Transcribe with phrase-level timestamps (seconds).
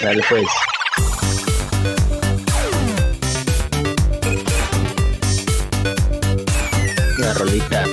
[0.00, 0.46] Dale pues.
[7.18, 7.84] La rolita.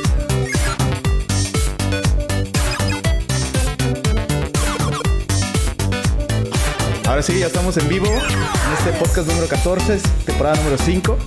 [7.08, 11.18] Ahora sí, ya estamos en vivo en este podcast número 14, temporada número 5.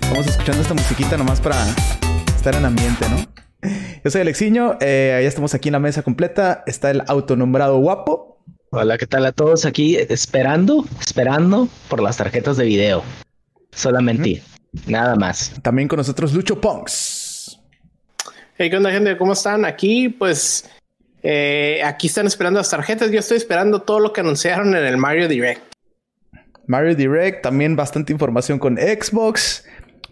[0.00, 1.56] Estamos escuchando esta musiquita nomás para
[2.36, 3.16] estar en ambiente, ¿no?
[4.04, 6.62] Yo soy Alexiño, eh, ya estamos aquí en la mesa completa.
[6.66, 8.29] Está el autonombrado guapo.
[8.72, 9.96] Hola, ¿qué tal a todos aquí?
[9.96, 13.02] Esperando, esperando por las tarjetas de video.
[13.72, 14.44] Solamente,
[14.86, 15.60] nada más.
[15.60, 17.58] También con nosotros Lucho Punks.
[18.56, 19.16] Hey, ¿qué onda, gente?
[19.16, 19.64] ¿Cómo están?
[19.64, 20.70] Aquí, pues,
[21.24, 23.10] eh, aquí están esperando las tarjetas.
[23.10, 25.62] Yo estoy esperando todo lo que anunciaron en el Mario Direct.
[26.68, 29.64] Mario Direct, también bastante información con Xbox.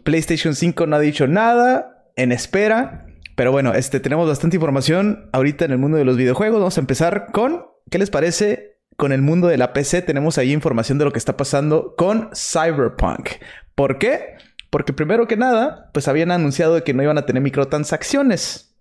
[0.03, 2.11] PlayStation 5 no ha dicho nada.
[2.17, 3.07] En espera.
[3.37, 6.59] Pero bueno, este, tenemos bastante información ahorita en el mundo de los videojuegos.
[6.59, 8.79] Vamos a empezar con, ¿qué les parece?
[8.97, 12.31] Con el mundo de la PC tenemos ahí información de lo que está pasando con
[12.35, 13.31] Cyberpunk.
[13.75, 14.35] ¿Por qué?
[14.71, 18.75] Porque primero que nada, pues habían anunciado que no iban a tener microtransacciones.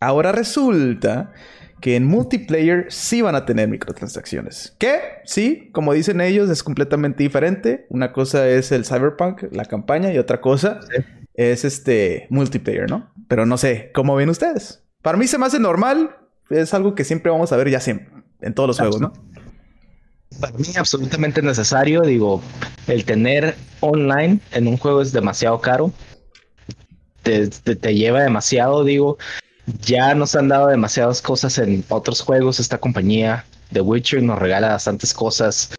[0.00, 1.32] Ahora resulta
[1.80, 4.74] que en multiplayer sí van a tener microtransacciones.
[4.78, 7.86] Que sí, como dicen ellos, es completamente diferente.
[7.90, 10.80] Una cosa es el Cyberpunk, la campaña, y otra cosa
[11.34, 13.12] es este multiplayer, ¿no?
[13.28, 14.84] Pero no sé, ¿cómo ven ustedes?
[15.02, 16.16] Para mí se me hace normal.
[16.50, 18.13] Es algo que siempre vamos a ver ya siempre,
[18.44, 19.12] en todos los juegos, ¿no?
[20.40, 22.42] Para mí absolutamente necesario, digo,
[22.86, 25.92] el tener online en un juego es demasiado caro.
[27.22, 29.16] Te, te, te lleva demasiado, digo.
[29.80, 32.60] Ya nos han dado demasiadas cosas en otros juegos.
[32.60, 35.74] Esta compañía, The Witcher, nos regala bastantes cosas.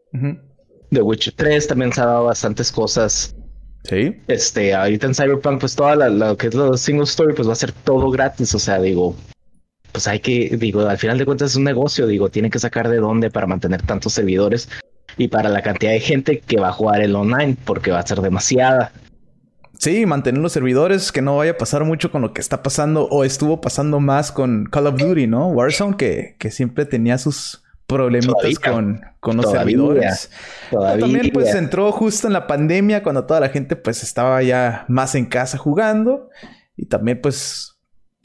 [0.91, 3.35] The Witcher 3 también se ha dado bastantes cosas.
[3.83, 4.19] Sí.
[4.27, 7.53] Este, ahorita en Cyberpunk, pues toda la, lo que es lo single story, pues va
[7.53, 8.55] a ser todo gratis.
[8.55, 9.15] O sea, digo,
[9.95, 12.89] pues hay que, digo, al final de cuentas es un negocio, digo, tiene que sacar
[12.89, 14.67] de dónde para mantener tantos servidores
[15.15, 18.05] y para la cantidad de gente que va a jugar el online, porque va a
[18.05, 18.91] ser demasiada.
[19.79, 23.07] Sí, mantener los servidores, que no vaya a pasar mucho con lo que está pasando
[23.09, 25.47] o estuvo pasando más con Call of Duty, ¿no?
[25.47, 28.57] Warzone, que, que siempre tenía sus problemitas Todavía.
[28.73, 29.61] con, con los Todavía.
[29.61, 30.31] servidores.
[30.71, 31.05] Todavía.
[31.05, 35.15] También pues entró justo en la pandemia cuando toda la gente pues estaba ya más
[35.15, 36.29] en casa jugando
[36.75, 37.74] y también pues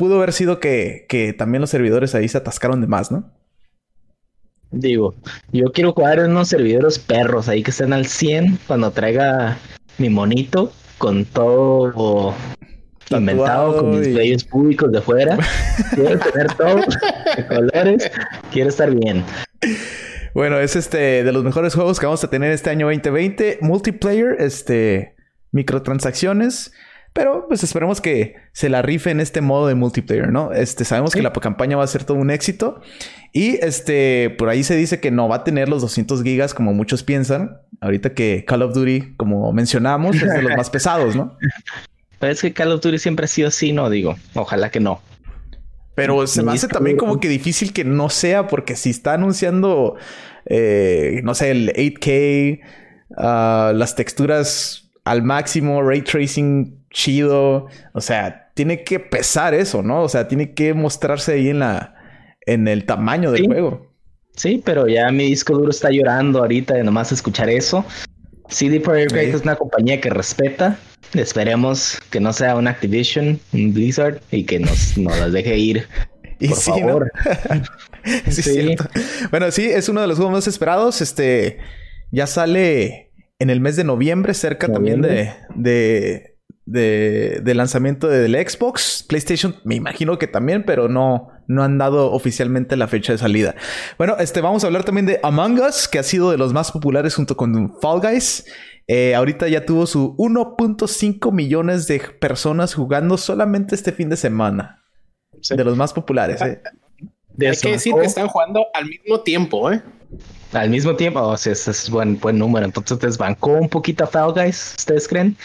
[0.00, 3.30] pudo haber sido que, que también los servidores ahí se atascaron de más, ¿no?
[4.70, 5.14] Digo,
[5.52, 9.58] yo quiero jugar en unos servidores perros ahí que estén al 100 cuando traiga
[9.98, 12.34] mi monito con todo
[13.10, 15.36] inventado, con mis bellos públicos de fuera.
[15.94, 16.76] quiero tener todo
[17.36, 18.10] de colores.
[18.50, 19.22] Quiero estar bien.
[20.32, 23.58] Bueno, es este de los mejores juegos que vamos a tener este año 2020.
[23.60, 25.14] Multiplayer, este,
[25.52, 26.72] microtransacciones.
[27.12, 30.52] Pero pues esperemos que se la rife en este modo de multiplayer, ¿no?
[30.52, 32.80] Este, sabemos que la campaña va a ser todo un éxito.
[33.32, 36.72] Y este, por ahí se dice que no va a tener los 200 gigas como
[36.72, 37.58] muchos piensan.
[37.80, 41.36] Ahorita que Call of Duty, como mencionamos, es de los más pesados, ¿no?
[42.20, 43.90] Pero es que Call of Duty siempre ha sido así, ¿no?
[43.90, 45.00] Digo, ojalá que no.
[45.96, 49.96] Pero se me hace también como que difícil que no sea, porque si está anunciando,
[50.46, 52.60] eh, no sé, el 8K,
[53.16, 60.02] ah, las texturas al máximo, ray tracing chido, o sea, tiene que pesar eso, ¿no?
[60.02, 61.94] O sea, tiene que mostrarse ahí en la,
[62.46, 63.46] en el tamaño del Sí.
[63.46, 63.86] juego.
[64.36, 67.84] Sí, pero ya mi disco duro está llorando ahorita de nomás escuchar eso.
[68.48, 69.36] CD Projekt Red Sí.
[69.36, 70.78] es una compañía que respeta.
[71.14, 75.86] Esperemos que no sea un Activision, un Blizzard y que nos, nos las deje ir.
[76.38, 76.78] Y Por sí, ¿no?
[76.78, 77.12] favor.
[78.30, 78.76] sí, Sí.
[79.30, 81.00] Bueno, sí, es uno de los juegos más esperados.
[81.02, 81.58] Este
[82.10, 86.29] ya sale en el mes de noviembre, cerca también de, de,
[86.70, 92.12] de, de lanzamiento del Xbox, PlayStation, me imagino que también, pero no, no han dado
[92.12, 93.56] oficialmente la fecha de salida.
[93.98, 96.70] Bueno, este vamos a hablar también de Among Us, que ha sido de los más
[96.70, 98.44] populares junto con Fall Guys.
[98.86, 104.84] Eh, ahorita ya tuvo su 1.5 millones de personas jugando solamente este fin de semana.
[105.40, 105.56] Sí.
[105.56, 106.62] De los más populares, ¿eh?
[107.40, 109.82] Hay que decir que están jugando al mismo tiempo, ¿eh?
[110.52, 112.66] Al mismo tiempo, o sea, ese es buen, buen número.
[112.66, 115.36] Entonces desbancó un poquito a Fall Guys, ¿ustedes creen?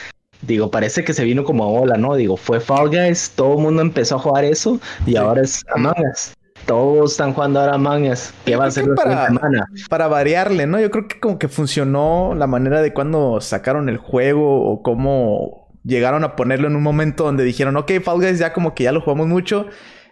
[0.47, 2.15] Digo, parece que se vino como ola, ¿no?
[2.15, 5.95] Digo, fue Fall Guys, todo el mundo empezó a jugar eso y ahora es Among
[6.11, 6.33] Us.
[6.65, 8.31] Todos están jugando ahora Among Us.
[8.45, 9.67] ¿Qué Yo va a ser que la para- semana?
[9.89, 10.79] para variarle, ¿no?
[10.79, 15.69] Yo creo que como que funcionó la manera de cuando sacaron el juego o cómo
[15.83, 18.91] llegaron a ponerlo en un momento donde dijeron, ok, Fall Guys ya como que ya
[18.91, 19.67] lo jugamos mucho,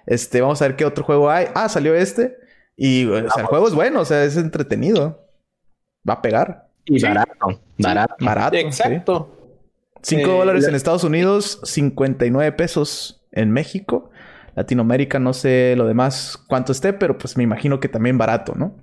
[0.06, 1.48] este, vamos a ver qué otro juego hay.
[1.56, 2.38] Ah, salió este.
[2.76, 5.28] Y o sea, el juego es bueno, o sea, es entretenido.
[6.08, 6.70] Va a pegar.
[6.86, 7.06] Y Sí.
[7.06, 8.16] barato, barato.
[8.20, 8.58] Barato.
[8.58, 9.33] Exacto.
[10.04, 14.12] 5 Eh, dólares la- en Estados Unidos, 59 pesos en México.
[14.56, 18.76] Latinoamérica, no sé lo demás cuánto esté, pero pues me imagino que también barato, ¿no?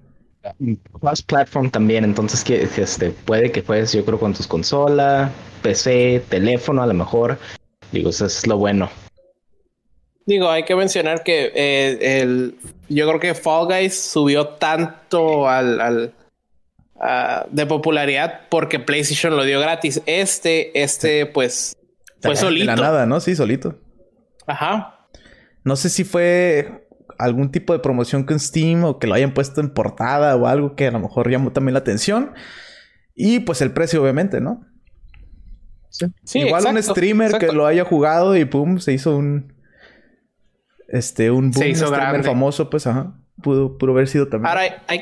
[0.98, 5.30] cross platform también, entonces que este puede que juegues yo creo con tus consola,
[5.62, 7.36] PC, teléfono a lo mejor.
[7.92, 8.88] Digo, eso es lo bueno.
[10.26, 12.54] Digo, hay que mencionar que eh, el,
[12.88, 16.14] yo creo que Fall Guys subió tanto al, al
[17.50, 20.02] de popularidad porque PlayStation lo dio gratis.
[20.06, 21.76] Este, este, pues,
[22.20, 22.70] fue solito.
[22.70, 23.20] De la nada, ¿no?
[23.20, 23.78] Sí, solito.
[24.46, 25.06] Ajá.
[25.64, 26.86] No sé si fue
[27.18, 30.74] algún tipo de promoción con Steam o que lo hayan puesto en portada o algo
[30.74, 32.32] que a lo mejor llamó también la atención.
[33.14, 34.66] Y pues el precio, obviamente, ¿no?
[35.90, 36.06] Sí.
[36.38, 39.54] Igual un streamer que lo haya jugado y pum, se hizo un.
[40.88, 43.14] Este, un boom streamer famoso, pues ajá.
[43.42, 44.48] Pudo, pudo haber sido también.
[44.48, 45.00] Ahora hay, hay,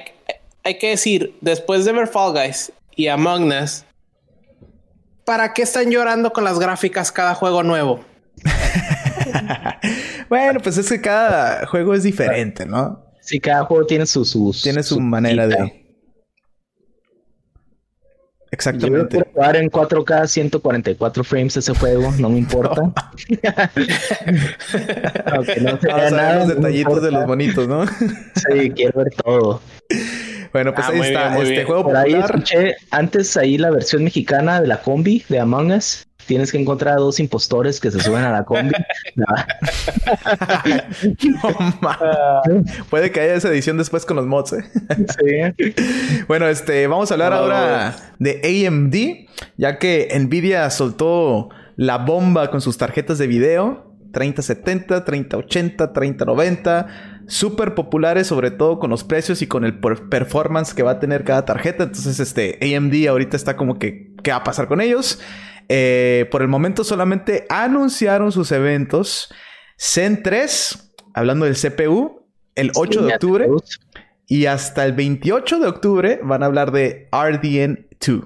[0.76, 3.84] que decir, después de ver Fall Guys y Among Us,
[5.24, 8.04] ¿para qué están llorando con las gráficas cada juego nuevo?
[10.28, 13.04] bueno, pues es que cada juego es diferente, ¿no?
[13.20, 15.86] Sí, cada juego tiene su, tiene su, manera de.
[18.50, 19.18] Exactamente.
[19.18, 22.80] Yo jugar en 4K 144 frames ese juego, no me importa.
[25.26, 27.86] Aunque no se vea nada, los detallitos de los bonitos, ¿no?
[27.86, 29.60] sí, quiero ver todo.
[30.52, 31.38] Bueno, pues ah, ahí está.
[31.38, 35.72] este juego Por ahí escuché antes ahí la versión mexicana de la combi de Among
[35.72, 38.72] Us tienes que encontrar a dos impostores que se suben a la combi.
[42.90, 44.52] Puede que haya esa edición después con los mods.
[44.52, 44.64] ¿eh?
[45.18, 45.26] sí.
[46.28, 48.94] Bueno, este, vamos a hablar ahora de AMD,
[49.56, 53.87] ya que Nvidia soltó la bomba con sus tarjetas de video.
[54.12, 56.86] 3070, 3080, 3090,
[57.26, 61.24] súper populares, sobre todo con los precios y con el performance que va a tener
[61.24, 61.84] cada tarjeta.
[61.84, 65.20] Entonces, este AMD ahorita está como que, ¿qué va a pasar con ellos?
[65.68, 69.32] Eh, por el momento solamente anunciaron sus eventos.
[69.78, 73.46] Zen 3, hablando del CPU, el 8 de octubre.
[74.26, 78.20] Y hasta el 28 de octubre van a hablar de RDN 2.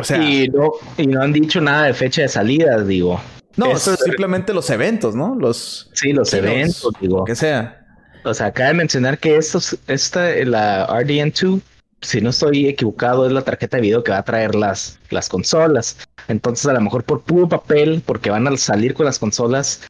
[0.00, 3.20] O sea, y no, y no han dicho nada de fecha de salida, digo.
[3.58, 5.34] No, eso es simplemente los eventos, ¿no?
[5.34, 7.24] Los sí, los eventos, digo.
[7.24, 7.84] Que sea.
[8.24, 11.60] O sea, acaba de mencionar que estos, esta, la RDN2
[12.00, 15.28] si no estoy equivocado, es la tarjeta de video que va a traer las, las
[15.28, 15.96] consolas.
[16.28, 19.82] Entonces, a lo mejor por puro papel, porque van a salir con las consolas,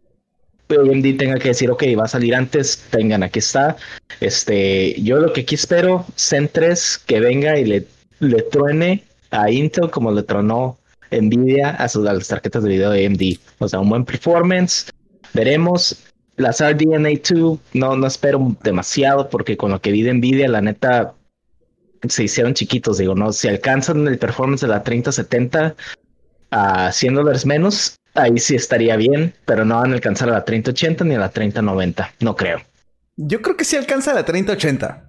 [0.71, 3.77] AMD tenga que decir, ok, va a salir antes, tengan, aquí está.
[4.21, 7.87] Este, yo lo que aquí espero, Zen 3, que venga y le,
[8.21, 10.79] le truene a Intel como le tronó
[11.11, 13.23] Nvidia a, sus, las tarjetas de video de AMD.
[13.59, 14.91] O sea, un buen performance.
[15.35, 16.05] Veremos.
[16.37, 20.61] Las RDNA 2 no, no espero demasiado porque con lo que vi de Nvidia, la
[20.61, 21.15] neta,
[22.09, 23.33] se hicieron chiquitos, digo, ¿no?
[23.33, 25.75] Si alcanzan el performance de la 3070
[26.51, 30.45] a 100 dólares menos, ahí sí estaría bien, pero no van a alcanzar a la
[30.45, 32.61] 3080 ni a la 3090, no creo.
[33.17, 35.08] Yo creo que sí alcanza a la 3080.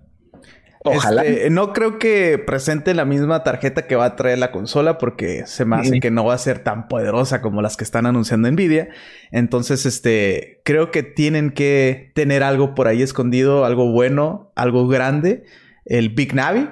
[0.84, 1.26] Ojalá.
[1.26, 5.46] Este, no creo que presente la misma tarjeta que va a traer la consola porque
[5.46, 8.50] se me hace que no va a ser tan poderosa como las que están anunciando
[8.50, 8.90] Nvidia.
[9.32, 15.44] Entonces, este, creo que tienen que tener algo por ahí escondido, algo bueno, algo grande.
[15.86, 16.70] El Big Navi,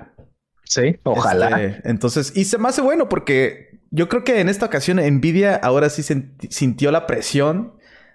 [0.69, 1.63] Sí, ojalá.
[1.63, 5.55] Este, entonces, y se me hace bueno porque yo creo que en esta ocasión Nvidia
[5.55, 6.03] ahora sí
[6.49, 7.73] sintió la presión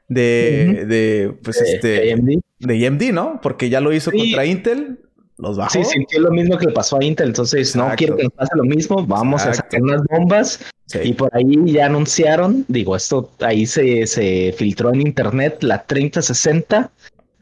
[0.08, 2.28] de, de pues este, de AMD.
[2.58, 3.40] de AMD, ¿no?
[3.42, 5.00] Porque ya lo hizo contra Intel,
[5.42, 5.72] los bajó.
[5.72, 8.56] Sí, sintió lo mismo que le pasó a Intel, entonces no quiero que nos pase
[8.56, 10.60] lo mismo, vamos a sacar unas bombas
[11.02, 16.90] y por ahí ya anunciaron, digo, esto ahí se, se filtró en internet, la 3060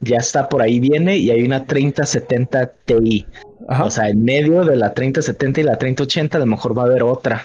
[0.00, 3.26] ya está por ahí viene y hay una 3070 Ti.
[3.68, 6.86] O sea, en medio de la 3070 y la 3080 a lo mejor va a
[6.86, 7.44] haber otra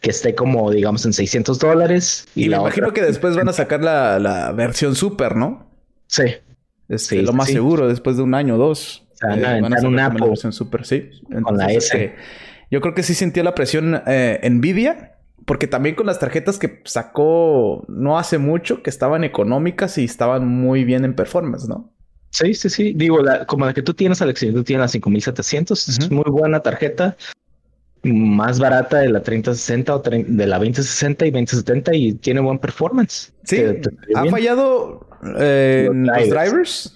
[0.00, 2.28] que esté como, digamos, en 600 dólares.
[2.34, 5.66] Y, me imagino que después van a sacar la, versión super, ¿no?
[6.06, 6.24] Sí.
[6.88, 9.07] Este, lo más seguro, después de un año o dos.
[9.22, 11.10] Van a, eh, una la versión super, sí.
[11.42, 12.14] con la S.
[12.70, 15.14] Yo creo que sí sintió la presión eh, Nvidia.
[15.46, 20.46] Porque también con las tarjetas que sacó no hace mucho, que estaban económicas y estaban
[20.46, 21.90] muy bien en performance, ¿no?
[22.30, 22.92] Sí, sí, sí.
[22.94, 27.16] Digo, como la que tú tienes, Alex, tú tienes la 5700, es muy buena tarjeta.
[28.02, 33.32] Más barata de la 3060 o de la 2060 y 2070 y tiene buen performance.
[33.44, 33.64] Sí,
[34.14, 35.08] ha fallado
[35.38, 36.94] eh, en los drivers,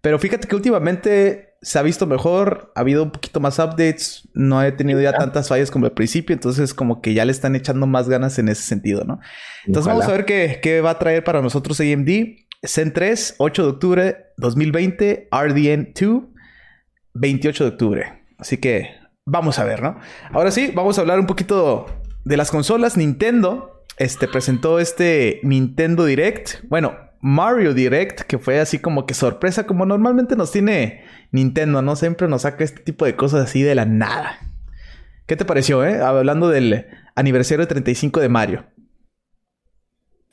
[0.00, 4.62] pero fíjate que últimamente se ha visto mejor, ha habido un poquito más updates, no
[4.62, 7.86] he tenido ya tantas fallas como al principio, entonces como que ya le están echando
[7.86, 9.18] más ganas en ese sentido, ¿no?
[9.66, 12.08] Entonces vamos a ver qué, qué va a traer para nosotros AMD.
[12.66, 16.22] Zen 3, 8 de octubre 2020, RDN 2,
[17.14, 18.22] 28 de octubre.
[18.38, 18.90] Así que
[19.24, 19.98] vamos a ver, ¿no?
[20.32, 21.86] Ahora sí, vamos a hablar un poquito
[22.24, 22.96] de las consolas.
[22.96, 26.64] Nintendo este, presentó este Nintendo Direct.
[26.68, 31.96] Bueno, Mario Direct, que fue así como que sorpresa, como normalmente nos tiene Nintendo, ¿no?
[31.96, 34.40] Siempre nos saca este tipo de cosas así de la nada.
[35.24, 36.02] ¿Qué te pareció, eh?
[36.02, 38.66] Hablando del aniversario 35 de Mario.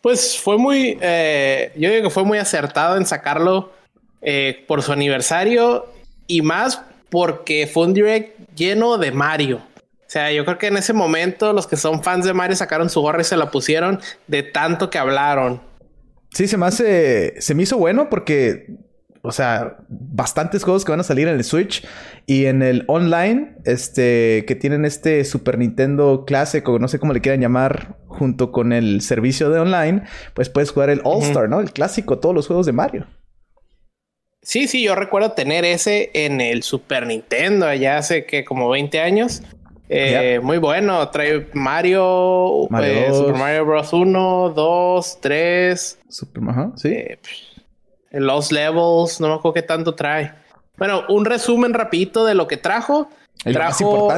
[0.01, 3.71] Pues fue muy, eh, yo digo que fue muy acertado en sacarlo
[4.21, 5.85] eh, por su aniversario
[6.27, 9.61] y más porque fue un direct lleno de Mario.
[9.77, 12.89] O sea, yo creo que en ese momento los que son fans de Mario sacaron
[12.89, 15.70] su gorra y se la pusieron de tanto que hablaron.
[16.33, 18.67] Sí, se me hace, se me hizo bueno porque
[19.23, 21.85] o sea, bastantes juegos que van a salir en el Switch
[22.25, 27.13] y en el online, este, que tienen este Super Nintendo Classic o no sé cómo
[27.13, 31.49] le quieran llamar, junto con el servicio de online, pues puedes jugar el All Star,
[31.49, 31.59] ¿no?
[31.59, 33.07] El clásico, todos los juegos de Mario.
[34.41, 38.99] Sí, sí, yo recuerdo tener ese en el Super Nintendo allá hace que como 20
[38.99, 39.43] años.
[39.93, 43.91] Eh, muy bueno, trae Mario, eh, Super Mario Bros.
[43.91, 45.99] 1, 2, 3.
[46.07, 46.93] Super, ajá, sí.
[46.93, 47.19] Eh,
[48.11, 50.33] los levels, no me acuerdo qué tanto trae.
[50.77, 53.09] Bueno, un resumen rapidito de lo que trajo.
[53.43, 54.13] trajo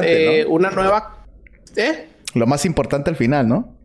[0.46, 1.26] una nueva...
[1.74, 2.08] ¿Eh?
[2.34, 3.76] Lo más importante al final, ¿no?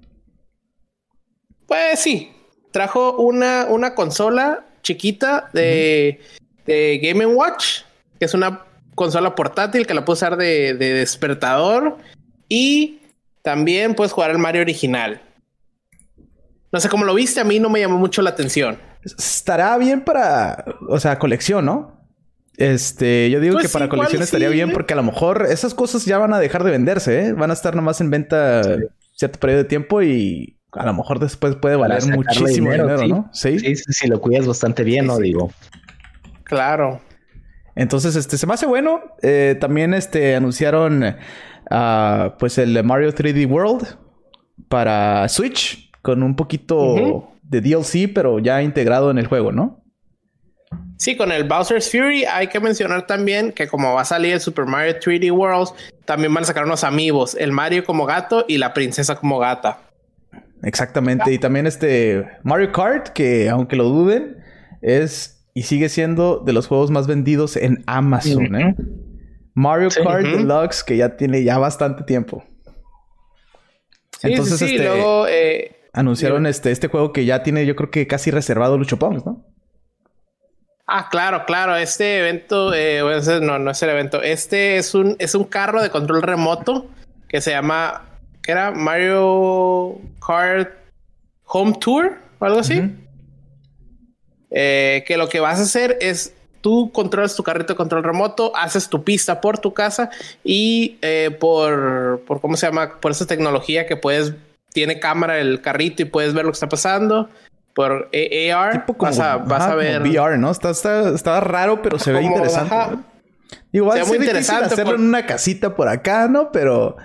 [1.65, 2.31] Pues sí.
[2.69, 6.21] Trajo una, una consola chiquita de,
[6.67, 7.81] de Game Watch,
[8.19, 8.68] que es una
[8.99, 11.95] consola portátil que la puedes usar de, despertador.
[12.49, 12.99] Y
[13.41, 15.21] también puedes jugar el Mario original.
[16.73, 18.77] No sé cómo lo viste, a mí no me llamó mucho la atención.
[19.03, 21.97] Estará bien para, o sea, colección, ¿no?
[22.57, 26.03] Este, yo digo pues que para colección estaría bien porque a lo mejor esas cosas
[26.03, 27.31] ya van a dejar de venderse, ¿eh?
[27.33, 28.61] Van a estar nomás en venta
[29.13, 33.29] cierto periodo de tiempo y a lo mejor después puede valer muchísimo dinero, ¿no?
[33.31, 33.59] ¿Sí?
[33.59, 33.75] ¿Sí?
[33.75, 35.17] si lo cuidas bastante bien, ¿no?
[35.19, 35.53] Digo.
[36.43, 36.99] Claro.
[37.75, 39.01] Entonces, este, se me hace bueno.
[39.21, 43.97] Eh, también, este, anunciaron, uh, pues, el Mario 3D World
[44.67, 49.83] para Switch con un poquito de DLC, pero ya integrado en el juego, ¿no?
[50.97, 54.41] Sí, con el Bowser's Fury hay que mencionar también que como va a salir el
[54.41, 55.69] Super Mario 3D World,
[56.03, 59.79] también van a sacar unos amigos, el Mario como gato y la princesa como gata.
[60.61, 61.31] Exactamente.
[61.31, 64.43] Y también este Mario Kart, que aunque lo duden,
[64.81, 68.75] es y sigue siendo de los juegos más vendidos en Amazon, ¿eh?
[69.53, 72.45] Mario Kart Deluxe, que ya tiene ya bastante tiempo.
[74.23, 78.07] Entonces, sí, este, luego eh, anunciaron este, este juego que ya tiene, yo creo que
[78.07, 79.45] casi reservado Lucho Pons, ¿no?
[80.87, 81.75] Ah, claro, claro.
[81.75, 83.01] Este evento, eh,
[83.41, 84.21] no, no es el evento.
[84.21, 86.87] Este es un, es un carro de control remoto
[87.27, 88.05] que se llama
[88.41, 90.71] que era Mario Kart
[91.47, 92.95] Home Tour o algo así.
[94.51, 98.55] Eh, que lo que vas a hacer es tú controlas tu carrito de control remoto,
[98.55, 100.09] haces tu pista por tu casa
[100.43, 102.99] y eh, por, por, ¿cómo se llama?
[102.99, 104.33] Por esa tecnología que puedes,
[104.73, 107.29] tiene cámara el carrito y puedes ver lo que está pasando.
[107.73, 110.01] Por AR vas, a, vas a ver.
[110.01, 110.51] VR, ¿no?
[110.51, 112.97] Está, está, raro, pero se ve interesante.
[113.71, 116.51] Igual muy interesante hacerlo en una casita por acá, ¿no?
[116.51, 116.97] Pero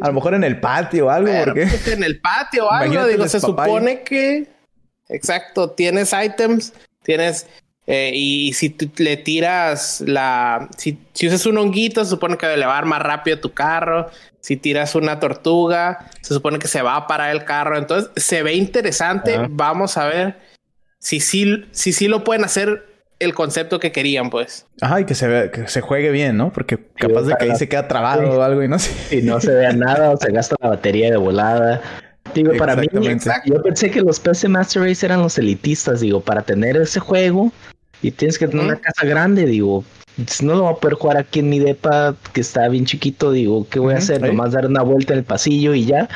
[0.00, 1.32] a lo mejor en el patio o algo.
[1.44, 1.66] porque...
[1.66, 3.06] Pues, en el patio o algo.
[3.06, 4.59] Digo, se supone que.
[5.10, 7.46] Exacto, tienes items, tienes.
[7.86, 10.68] Eh, y si tú le tiras la.
[10.76, 14.08] Si, si usas un honguito, se supone que va a elevar más rápido tu carro.
[14.40, 17.76] Si tiras una tortuga, se supone que se va a parar el carro.
[17.76, 19.38] Entonces se ve interesante.
[19.50, 20.38] Vamos a ver
[20.98, 22.86] si sí si, si, lo pueden hacer
[23.18, 24.66] el concepto que querían, pues.
[24.80, 26.52] Ajá, y que se, que se juegue bien, ¿no?
[26.52, 29.16] Porque capaz de que ahí se queda trabado o algo y no sé.
[29.16, 31.82] Y no se vea nada o se gasta la batería de volada.
[32.34, 32.86] Digo, para mí,
[33.44, 37.52] yo pensé que los PC Master Race eran los elitistas, digo, para tener ese juego
[38.02, 39.84] y tienes que tener una casa grande, digo,
[40.42, 43.66] no lo voy a poder jugar aquí en mi depa que está bien chiquito, digo,
[43.68, 44.22] ¿qué voy a hacer?
[44.22, 46.08] Nomás dar una vuelta en el pasillo y ya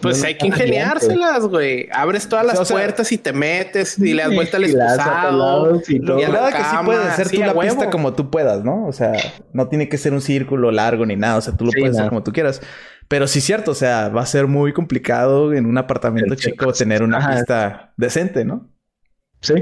[0.00, 1.88] pues hay que ingeniárselas, güey.
[1.92, 5.82] Abres todas las puertas y te metes y le das vuelta al excusado.
[5.88, 6.18] Y, todo.
[6.18, 8.86] la que sí puedes hacer tú la pista como tú puedas, ¿no?
[8.86, 9.12] O sea,
[9.52, 11.36] no tiene que ser un círculo largo ni nada.
[11.36, 12.60] O sea, tú lo puedes hacer como tú quieras.
[13.12, 16.72] Pero sí es cierto, o sea, va a ser muy complicado en un apartamento chico
[16.72, 18.70] tener una pista decente, ¿no?
[19.42, 19.52] Sí.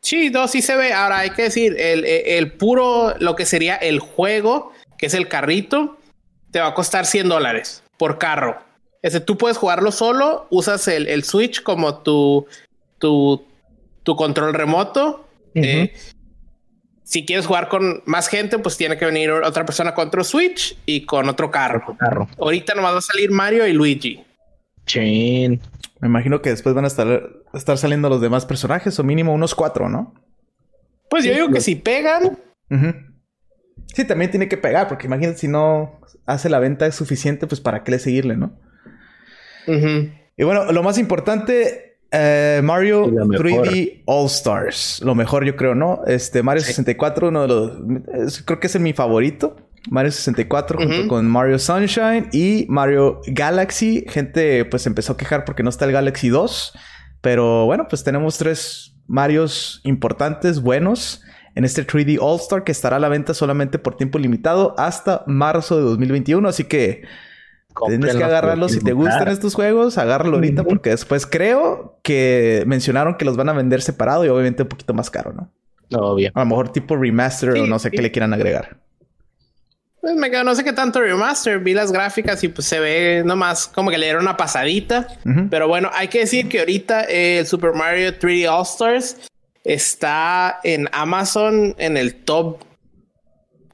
[0.00, 0.92] Sí, no, sí se ve.
[0.92, 5.28] Ahora hay que decir, el, el puro, lo que sería el juego, que es el
[5.28, 5.96] carrito,
[6.50, 8.58] te va a costar 100 dólares por carro.
[9.00, 12.48] Ese, tú puedes jugarlo solo, usas el, Switch como tu,
[12.98, 13.46] tu,
[14.02, 15.28] tu control remoto.
[15.54, 15.94] Eh,
[17.04, 20.76] si quieres jugar con más gente, pues tiene que venir otra persona con otro Switch
[20.86, 21.96] y con otro carro.
[21.98, 22.28] carro.
[22.38, 24.24] Ahorita nomás va a salir Mario y Luigi.
[24.86, 25.60] Chin.
[26.00, 29.54] Me imagino que después van a estar, estar saliendo los demás personajes, o mínimo unos
[29.54, 30.14] cuatro, ¿no?
[31.08, 32.38] Pues yo digo que si pegan.
[33.94, 37.60] Sí, también tiene que pegar, porque imagínate si no hace la venta es suficiente, pues
[37.60, 38.58] para qué le seguirle, ¿no?
[39.66, 43.46] Y bueno, lo más importante, Eh, Mario Y lo mejor.
[43.68, 45.00] 3D All Stars.
[45.04, 46.00] Lo mejor, yo creo, ¿no?
[46.06, 47.72] Este, Mario 64, uno de los.
[48.26, 49.56] es- creo que es mi favorito.
[49.90, 54.04] Mario 64 junto con Mario Sunshine y Mario Galaxy.
[54.08, 56.72] Gente, pues empezó a quejar porque no está el Galaxy 2.
[57.20, 61.22] Pero bueno, pues tenemos tres Marios importantes, buenos.
[61.54, 65.22] En este 3D All Star que estará a la venta solamente por tiempo limitado hasta
[65.26, 66.48] marzo de 2021.
[66.48, 67.02] Así que
[67.86, 68.72] Tienes que Cómprenlos agarrarlos.
[68.72, 73.48] Si te gustan estos juegos, agárralo ahorita porque después creo que mencionaron que los van
[73.48, 75.50] a vender separado y obviamente un poquito más caro, ¿no?
[75.98, 76.30] Obvio.
[76.34, 77.96] A lo mejor tipo remaster o no sé sí.
[77.96, 78.78] qué le quieran agregar.
[80.00, 81.58] Pues me quedo, no sé qué tanto remaster.
[81.60, 85.08] Vi las gráficas y pues se ve nomás como que le dieron una pasadita.
[85.50, 89.16] Pero bueno, hay que decir que ahorita eh, el Super Mario 3D All Stars
[89.64, 92.58] está en Amazon en el top.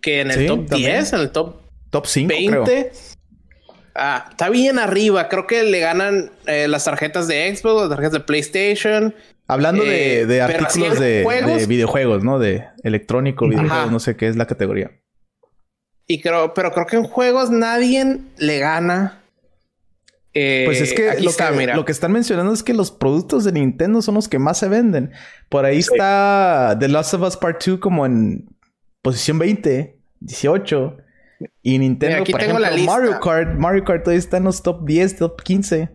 [0.01, 0.93] Que en el Sí, top también.
[0.93, 1.57] 10, en el top
[1.91, 2.51] Top 5, 20.
[2.65, 2.93] creo.
[3.95, 5.29] Ah, está bien arriba.
[5.29, 9.15] Creo que le ganan eh, las tarjetas de Xbox, las tarjetas de PlayStation.
[9.49, 11.59] Hablando de, Eh, de artículos de, juegos.
[11.61, 12.39] de videojuegos, ¿no?
[12.39, 13.55] De electrónico, Ajá.
[13.55, 14.93] videojuegos, no sé qué es la categoría.
[16.07, 19.17] Y creo, pero creo que en juegos nadie le gana.
[20.35, 21.75] Eh, Pues es que, lo, está, que mira.
[21.75, 24.69] lo que están mencionando es que los productos de Nintendo son los que más se
[24.69, 25.11] venden.
[25.49, 25.89] Por ahí Sí.
[25.93, 28.47] está The Last of Us Part 2 como en
[29.03, 30.97] posición 20, 18.
[31.63, 32.93] Y Nintendo, Mira, aquí por tengo ejemplo, la lista.
[32.93, 35.89] Mario Kart, Mario Kart todavía está en los top 10, top 15.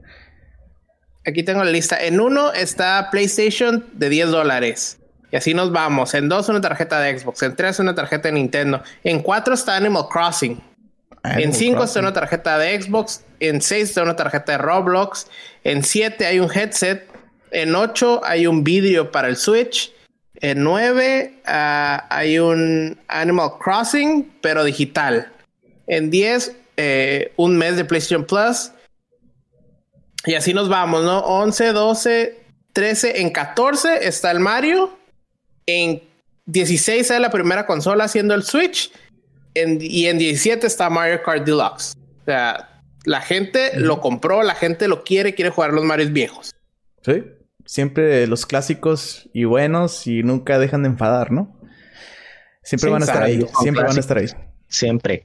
[1.26, 2.04] Aquí tengo la lista.
[2.04, 5.00] En uno está PlayStation de 10 dólares.
[5.32, 6.14] Y así nos vamos.
[6.14, 7.44] En dos, una tarjeta de Xbox.
[7.44, 8.82] En tres, una tarjeta de Nintendo.
[9.04, 10.62] En cuatro está Animal Crossing.
[11.24, 11.88] Animal en cinco Crossing.
[11.88, 13.24] está una tarjeta de Xbox.
[13.40, 15.28] En seis está una tarjeta de Roblox.
[15.64, 17.08] En siete hay un headset.
[17.52, 19.94] En ocho hay un vidrio para el Switch.
[20.36, 25.32] En nueve ah, hay un Animal Crossing, pero digital.
[25.88, 28.72] En 10, eh, un mes de PlayStation Plus.
[30.26, 31.20] Y así nos vamos, ¿no?
[31.20, 32.40] 11, 12,
[32.74, 33.22] 13.
[33.22, 34.98] En 14 está el Mario.
[35.68, 36.02] En
[36.48, 38.92] 16 es la primera consola haciendo el Switch.
[39.54, 41.94] En- y en 17 está Mario Kart Deluxe.
[42.22, 46.52] O sea, la gente lo compró, la gente lo quiere, quiere jugar los Marios viejos.
[47.04, 47.24] Sí.
[47.66, 51.60] Siempre los clásicos y buenos y nunca dejan de enfadar, ¿no?
[52.64, 53.46] Siempre Sí, van a estar ahí.
[53.62, 54.28] Siempre van a estar ahí.
[54.68, 55.24] Siempre.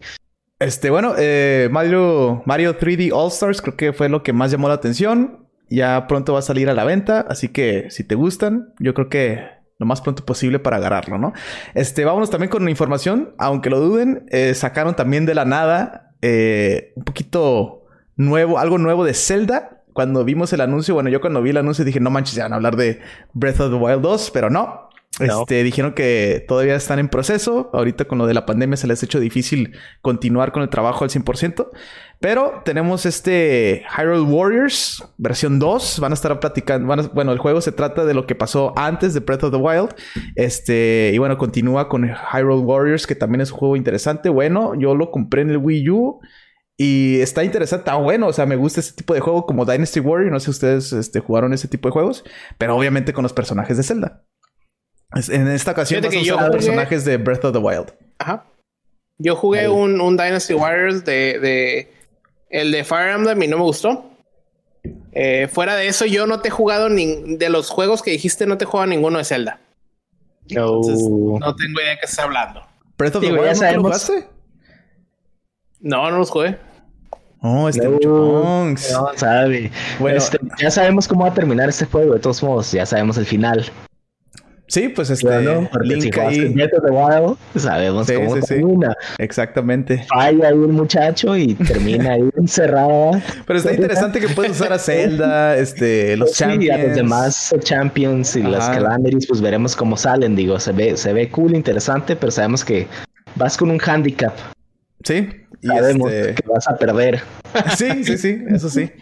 [0.61, 4.68] Este, bueno, eh, Mario, Mario 3D All Stars creo que fue lo que más llamó
[4.68, 5.49] la atención.
[5.70, 9.09] Ya pronto va a salir a la venta, así que si te gustan, yo creo
[9.09, 9.40] que
[9.79, 11.33] lo más pronto posible para agarrarlo, ¿no?
[11.75, 16.92] Este, vámonos también con información, aunque lo duden, eh, sacaron también de la nada eh,
[16.94, 19.83] un poquito nuevo, algo nuevo de Zelda.
[19.94, 22.53] Cuando vimos el anuncio, bueno, yo cuando vi el anuncio dije, no manches, ya van
[22.53, 23.01] a hablar de
[23.33, 24.89] Breath of the Wild 2, pero no.
[25.18, 27.70] Este, dijeron que todavía están en proceso.
[27.73, 31.05] Ahorita con lo de la pandemia se les ha hecho difícil continuar con el trabajo
[31.05, 31.68] al 100%.
[32.20, 36.01] Pero tenemos este Hyrule Warriors versión 2.
[36.01, 37.11] Van a estar platicando.
[37.12, 39.94] bueno, el juego se trata de lo que pasó antes de Breath of the Wild.
[40.37, 44.29] Este, y bueno, continúa con Hyrule Warriors, que también es un juego interesante.
[44.29, 46.20] Bueno, yo lo compré en el Wii U.
[46.77, 48.29] Y está interesante, está bueno.
[48.29, 50.33] O sea, me gusta ese tipo de juego como Dynasty Warrior.
[50.33, 52.25] No sé si ustedes este, jugaron ese tipo de juegos,
[52.57, 54.25] pero obviamente con los personajes de Zelda.
[55.29, 57.92] En esta ocasión vas a que usar jugué- personajes de Breath of the Wild.
[58.18, 58.44] Ajá.
[59.18, 61.92] Yo jugué un, un Dynasty Warriors de, de-
[62.49, 64.05] El de Fire Emblem y no me gustó.
[65.12, 68.46] Eh, fuera de eso, yo no te he jugado ni de los juegos que dijiste,
[68.46, 69.61] no te he jugado ninguno de Zelda.
[70.49, 71.38] Entonces, No.
[71.38, 72.62] no tengo idea de qué estás hablando.
[72.96, 74.27] Breath of the Wild, ¿no lo jugaste?
[75.81, 76.59] No, no los jugué.
[77.42, 78.92] Oh, este No, mucho punks.
[78.92, 79.70] No, sabe.
[79.99, 80.18] Bueno.
[80.18, 82.14] Este, ya sabemos cómo va a terminar este juego.
[82.14, 83.64] De todos modos, ya sabemos el final.
[84.71, 85.27] Sí, pues este
[85.73, 86.55] porque si link jugaste ahí.
[86.91, 88.47] Wild, sabemos Sí, cómo sí, sí.
[88.55, 88.95] termina.
[89.19, 90.05] Exactamente.
[90.09, 93.21] Falla ahí un muchacho y termina ahí encerrada.
[93.47, 96.71] Pero está interesante que puedes usar a Zelda, este, los Sí, y champions.
[96.81, 98.75] a los demás champions y las Ajá.
[98.75, 100.37] calamities, pues veremos cómo salen.
[100.37, 102.87] Digo, se ve, se ve cool, interesante, pero sabemos que
[103.35, 104.33] vas con un handicap.
[105.05, 105.29] Sí.
[105.63, 106.35] Y Sabemos este...
[106.35, 107.21] que vas a perder.
[107.77, 108.93] Sí, sí, sí, eso sí.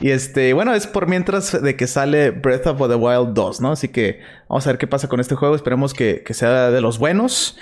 [0.00, 3.72] Y este, bueno, es por mientras de que sale Breath of the Wild 2, ¿no?
[3.72, 5.54] Así que vamos a ver qué pasa con este juego.
[5.54, 7.58] Esperemos que, que sea de los buenos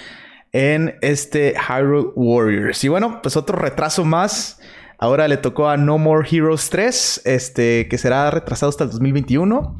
[0.53, 2.85] en este Hyrule Warriors.
[2.85, 4.61] Y bueno, pues otro retraso más.
[4.99, 9.77] Ahora le tocó a No More Heroes 3, este, que será retrasado hasta el 2021.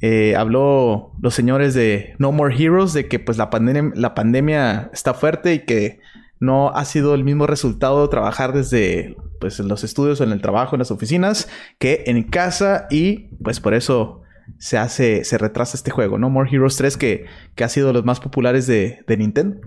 [0.00, 4.90] Eh, habló los señores de No More Heroes de que pues la pandemia, la pandemia
[4.92, 6.00] está fuerte y que
[6.42, 10.42] no ha sido el mismo resultado trabajar desde pues, en los estudios o en el
[10.42, 14.20] trabajo, en las oficinas, que en casa y pues por eso
[14.58, 16.28] se hace, se retrasa este juego, ¿no?
[16.30, 19.60] More Heroes 3 que, que ha sido de los más populares de, de Nintendo.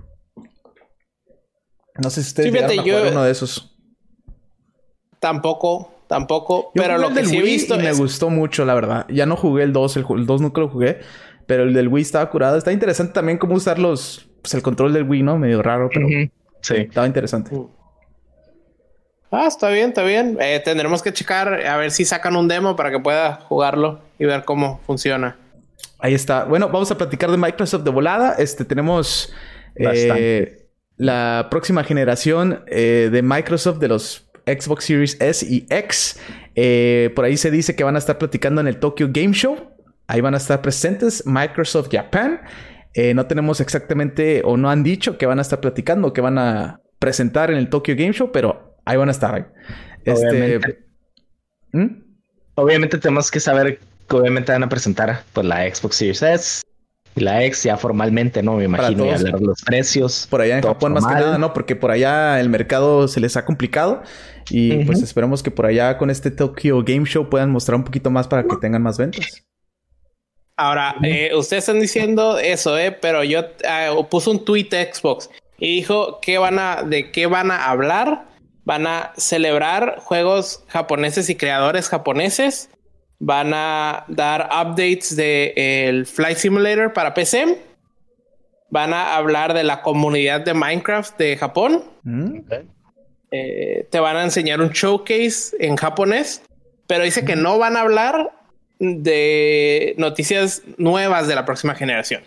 [2.02, 3.78] No sé si ustedes Sí, fíjate, llegaron a jugar yo- uno de esos.
[5.20, 5.92] Tampoco.
[6.08, 6.72] tampoco.
[6.76, 9.06] Yo pero lo que sí he visto y me es- gustó mucho, la verdad.
[9.10, 11.00] Ya no jugué el 2, el, el 2 nunca lo jugué,
[11.48, 12.58] pero el del Wii estaba curado.
[12.58, 15.38] Está interesante también cómo usar los, pues el control del Wii, ¿no?
[15.38, 16.08] Medio raro, pero.
[16.68, 16.82] Sí.
[16.82, 17.52] estaba interesante.
[19.32, 20.38] Ah, está bien, está bien.
[20.40, 24.26] Eh, tendremos que checar a ver si sacan un demo para que pueda jugarlo y
[24.26, 25.38] ver cómo funciona.
[26.00, 26.46] Ahí está.
[26.46, 28.36] Bueno, vamos a platicar de Microsoft de volada.
[28.38, 29.34] Este, tenemos
[29.76, 36.20] eh, la próxima generación eh, de Microsoft de los Xbox Series S y X.
[36.56, 39.58] Eh, por ahí se dice que van a estar platicando en el Tokyo Game Show.
[40.08, 42.42] Ahí van a estar presentes Microsoft Japan.
[42.96, 46.38] Eh, no tenemos exactamente o no han dicho que van a estar platicando, que van
[46.38, 49.54] a presentar en el Tokyo Game Show, pero ahí van a estar.
[50.06, 50.80] Este, Obviamente.
[51.74, 51.88] ¿Mm?
[52.56, 56.62] Obviamente tenemos que saber que obviamente van a presentar pues la Xbox Series S
[57.16, 58.56] y la X ya formalmente, ¿no?
[58.56, 60.28] Me imagino y hablar los precios.
[60.30, 61.54] Por allá en Japón más que nada, ¿no?
[61.54, 64.04] Porque por allá el mercado se les ha complicado.
[64.50, 68.10] Y pues esperemos que por allá con este Tokyo Game Show puedan mostrar un poquito
[68.10, 69.45] más para que tengan más ventas.
[70.58, 75.30] Ahora, eh, ustedes están diciendo eso, eh, pero yo eh, puse un tweet de Xbox
[75.58, 78.26] y dijo que van a, de qué van a hablar.
[78.64, 82.70] Van a celebrar juegos japoneses y creadores japoneses.
[83.20, 87.60] Van a dar updates de el Flight Simulator para PC.
[88.72, 91.84] Van a hablar de la comunidad de Minecraft de Japón.
[92.04, 92.40] ¿Mm?
[93.32, 96.42] Eh, te van a enseñar un showcase en japonés,
[96.88, 98.32] pero dice que no van a hablar
[98.80, 102.22] de noticias nuevas de la próxima generación.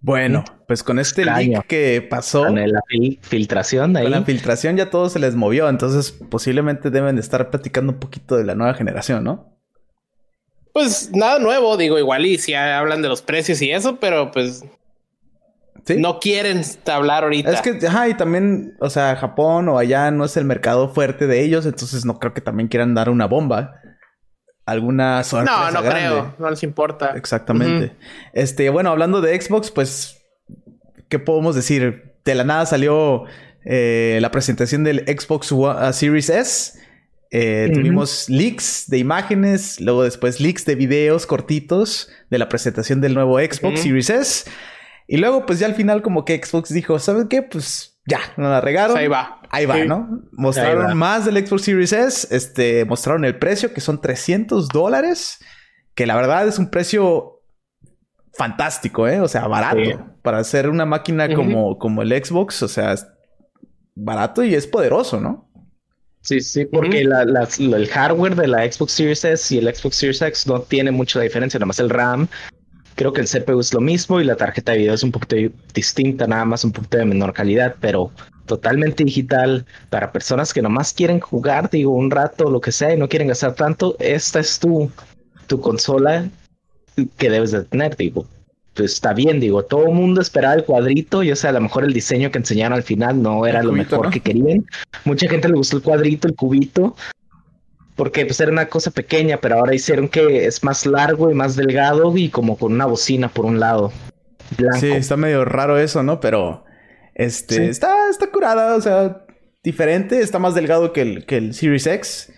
[0.00, 1.48] Bueno, pues con este Extraño.
[1.52, 4.04] leak que pasó, Con la fil- filtración ahí.
[4.04, 5.68] con la filtración ya todo se les movió.
[5.68, 9.56] Entonces posiblemente deben de estar platicando un poquito de la nueva generación, ¿no?
[10.72, 14.62] Pues nada nuevo, digo, igual y si hablan de los precios y eso, pero pues
[15.86, 15.96] Sí.
[15.98, 17.50] no quieren hablar ahorita.
[17.52, 21.26] Es que, ajá, y también, o sea, Japón o allá no es el mercado fuerte
[21.26, 23.80] de ellos, entonces no creo que también quieran dar una bomba.
[24.66, 26.00] Alguna sorpresa no, no grande.
[26.00, 27.12] creo, no les importa.
[27.16, 27.92] Exactamente.
[28.32, 30.18] Este, bueno, hablando de Xbox, pues,
[31.08, 32.14] ¿qué podemos decir?
[32.24, 33.24] De la nada salió
[33.64, 36.80] eh, la presentación del Xbox One- uh, Series S.
[37.30, 37.70] Eh.
[37.72, 43.38] Tuvimos leaks de imágenes, luego después leaks de videos cortitos de la presentación del nuevo
[43.38, 43.80] Xbox.
[43.80, 44.50] Series S.
[45.08, 47.42] Y luego, pues ya al final, como que Xbox dijo, ¿sabes qué?
[47.42, 48.92] Pues ya, nos la regaron.
[48.94, 49.40] Pues ahí va.
[49.50, 49.86] Ahí va, Sí.
[49.86, 50.22] ¿no?
[50.32, 50.94] Mostraron va.
[50.94, 55.38] más del Xbox Series S, este, mostraron el precio, que son 300 dólares,
[55.94, 57.42] que la verdad es un precio
[58.34, 59.20] fantástico, ¿eh?
[59.20, 59.76] O sea, barato.
[59.82, 59.92] Sí.
[60.22, 63.06] Para hacer una máquina como, como el Xbox, o sea, es
[63.94, 65.48] barato y es poderoso, ¿no?
[66.20, 70.20] Sí, sí, porque la- el hardware de la Xbox Series S y el Xbox Series
[70.22, 72.26] X no tiene mucha diferencia, nada más el RAM.
[72.96, 75.36] Creo que el CPU es lo mismo y la tarjeta de video es un poquito
[75.74, 78.10] distinta, nada más un poquito de menor calidad, pero
[78.46, 82.96] totalmente digital para personas que nomás quieren jugar, digo, un rato, lo que sea, y
[82.96, 83.96] no quieren gastar tanto.
[83.98, 84.90] Esta es tu,
[85.46, 86.26] tu consola
[87.18, 88.26] que debes de tener, digo.
[88.72, 91.60] Pues está bien, digo, todo el mundo esperaba el cuadrito, y o sea, a lo
[91.60, 94.12] mejor el diseño que enseñaron al final no era El lo cubito, mejor ¿no?
[94.12, 94.66] que querían.
[95.04, 96.94] Mucha gente le gustó el cuadrito, el cubito,
[97.96, 101.56] porque pues era una cosa pequeña, pero ahora hicieron que es más largo y más
[101.56, 103.90] delgado y como con una bocina por un lado.
[104.56, 104.78] Blanco.
[104.78, 106.20] Sí, está medio raro eso, ¿no?
[106.20, 106.64] Pero,
[107.14, 107.62] este, Sí.
[107.64, 109.24] está, está curada, o sea,
[109.64, 112.32] diferente, está más delgado que el, que el Series X.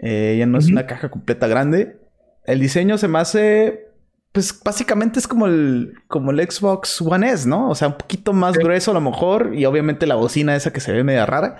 [0.00, 1.96] Eh, ya no es una caja completa grande.
[2.44, 3.86] El diseño se me hace,
[4.32, 7.70] pues básicamente es como el, como el Xbox One S, ¿no?
[7.70, 8.60] O sea, un poquito más Sí.
[8.62, 11.56] grueso a lo mejor y obviamente la bocina esa que se ve media rara.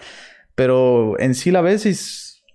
[0.55, 1.95] Pero en sí la ves y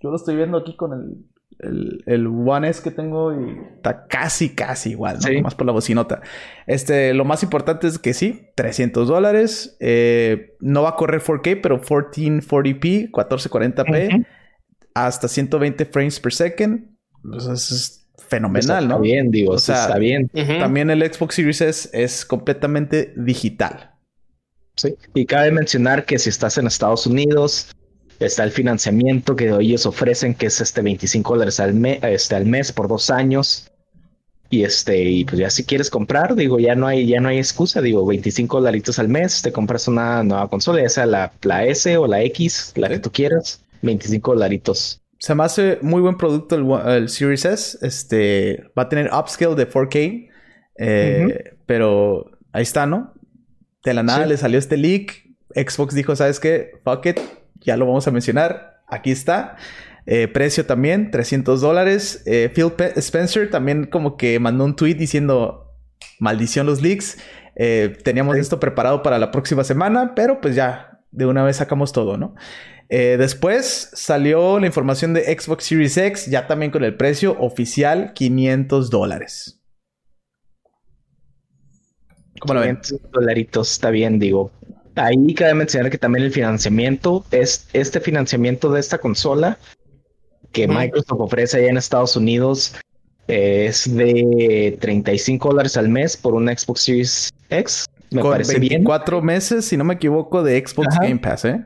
[0.00, 1.26] yo lo estoy viendo aquí con el,
[1.58, 5.22] el, el One S que tengo y está casi, casi igual, ¿no?
[5.22, 5.42] Sí.
[5.42, 6.22] Más por la bocinota.
[6.66, 9.76] Este, lo más importante es que sí, 300 dólares.
[9.80, 14.24] eh, no va a correr 4K, pero 1440p, 1440p, Ujú.
[14.94, 16.86] hasta 120 frames per second.
[17.22, 19.00] Pues eso es fenomenal, está ¿no?
[19.00, 20.30] bien, digo, O sea, está bien.
[20.58, 23.90] También el Xbox Series S es completamente digital.
[24.76, 24.94] Sí.
[25.14, 27.70] Y cabe mencionar que si estás en Estados Unidos,
[28.20, 32.46] está el financiamiento que ellos ofrecen, que es este 25 dólares al, me- este, al
[32.46, 33.66] mes por dos años.
[34.52, 37.38] Y este, y pues ya si quieres comprar, digo, ya no hay, ya no hay
[37.38, 41.64] excusa, digo, 25 dolaritos al mes, te compras una nueva consola, ya sea la, la
[41.66, 42.94] S o la X, la Sí.
[42.94, 45.00] que tú quieras, 25 dolaritos.
[45.18, 46.56] Se me hace muy buen producto
[46.88, 47.78] el, Series S.
[47.82, 50.28] Este va a tener upscale de 4K.
[50.78, 53.12] eh, Pero ahí está, ¿no?
[53.84, 54.30] De la nada Sí.
[54.30, 55.26] le salió este leak.
[55.54, 56.72] Xbox dijo, ¿sabes qué?
[56.84, 57.20] Fuck it.
[57.60, 58.82] Ya lo vamos a mencionar.
[58.86, 59.56] Aquí está.
[60.06, 62.22] Eh, precio también, 300 dólares.
[62.26, 65.72] Eh, Phil Pe- Spencer también como que mandó un tweet diciendo,
[66.18, 67.18] maldición los leaks.
[67.56, 68.40] Eh, teníamos Sí.
[68.40, 72.34] esto preparado para la próxima semana, pero pues ya de una vez sacamos todo, ¿no?
[72.88, 78.90] Después salió la información de Xbox Series X, ya también con el precio oficial, 500
[78.90, 79.62] dólares.
[82.40, 82.80] ¿Cómo lo ven?
[82.80, 84.50] 500 dolaritos, está bien, digo.
[84.96, 89.58] Ahí cabe mencionar que también el financiamiento es este financiamiento de esta consola
[90.52, 92.74] que Microsoft ofrece allá en Estados Unidos
[93.28, 97.86] es de 35 dólares al mes por un Xbox Series X.
[98.10, 99.26] Me parece 24 bien.
[99.26, 101.64] meses, si no me equivoco, de Xbox Game Pass, ¿eh?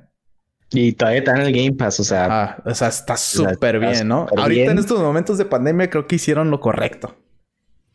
[0.71, 2.27] Y todavía está en el Game Pass, o sea.
[2.31, 4.27] Ah, o sea, está súper bien, ¿no?
[4.37, 7.17] Ahorita en estos momentos de pandemia creo que hicieron lo correcto.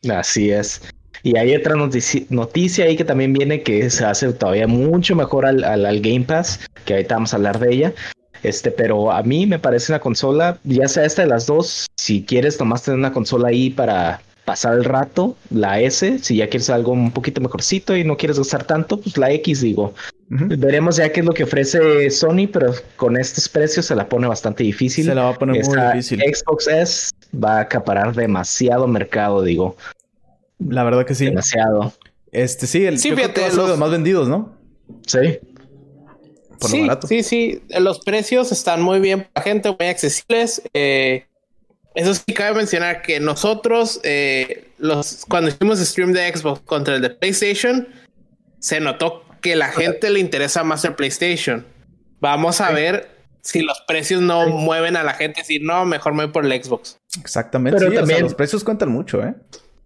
[0.09, 0.81] Así es.
[1.23, 5.63] Y hay otra noticia, ahí que también viene que se hace todavía mucho mejor al,
[5.63, 7.93] al, Game Pass, que ahorita vamos a hablar de ella.
[8.41, 12.23] Este, pero a mí me parece una consola, ya sea esta de las dos, si
[12.23, 16.69] quieres nomás tener una consola ahí para pasar el rato, la S, si ya quieres
[16.69, 19.93] algo un poquito mejorcito y no quieres gastar tanto, pues la X, digo.
[20.29, 24.27] Veremos ya qué es lo que ofrece Sony, pero con estos precios se la pone
[24.27, 25.05] bastante difícil.
[25.05, 26.19] Se la va a poner muy difícil.
[26.21, 29.75] Xbox S va a acaparar demasiado mercado, digo.
[30.59, 31.25] La verdad que sí.
[31.25, 31.93] Demasiado.
[32.31, 33.69] Este sí, el sí, fíjate, los...
[33.69, 34.55] los más vendidos, ¿no?
[35.07, 35.39] Sí
[36.67, 40.61] sí, Sí, sí, los precios están muy bien para gente, muy accesibles.
[40.73, 41.25] Eh,
[41.95, 47.01] eso sí, cabe mencionar que nosotros, eh, los, cuando hicimos stream de Xbox contra el
[47.01, 47.87] de PlayStation,
[48.59, 51.65] se notó que la gente le interesa más el PlayStation.
[52.19, 56.25] Vamos a ver si los precios no mueven a la gente, decir, no, mejor me
[56.25, 56.99] voy por el Xbox.
[57.19, 57.79] Exactamente.
[57.79, 58.21] Pero también...
[58.21, 59.33] los precios cuentan mucho, ¿eh?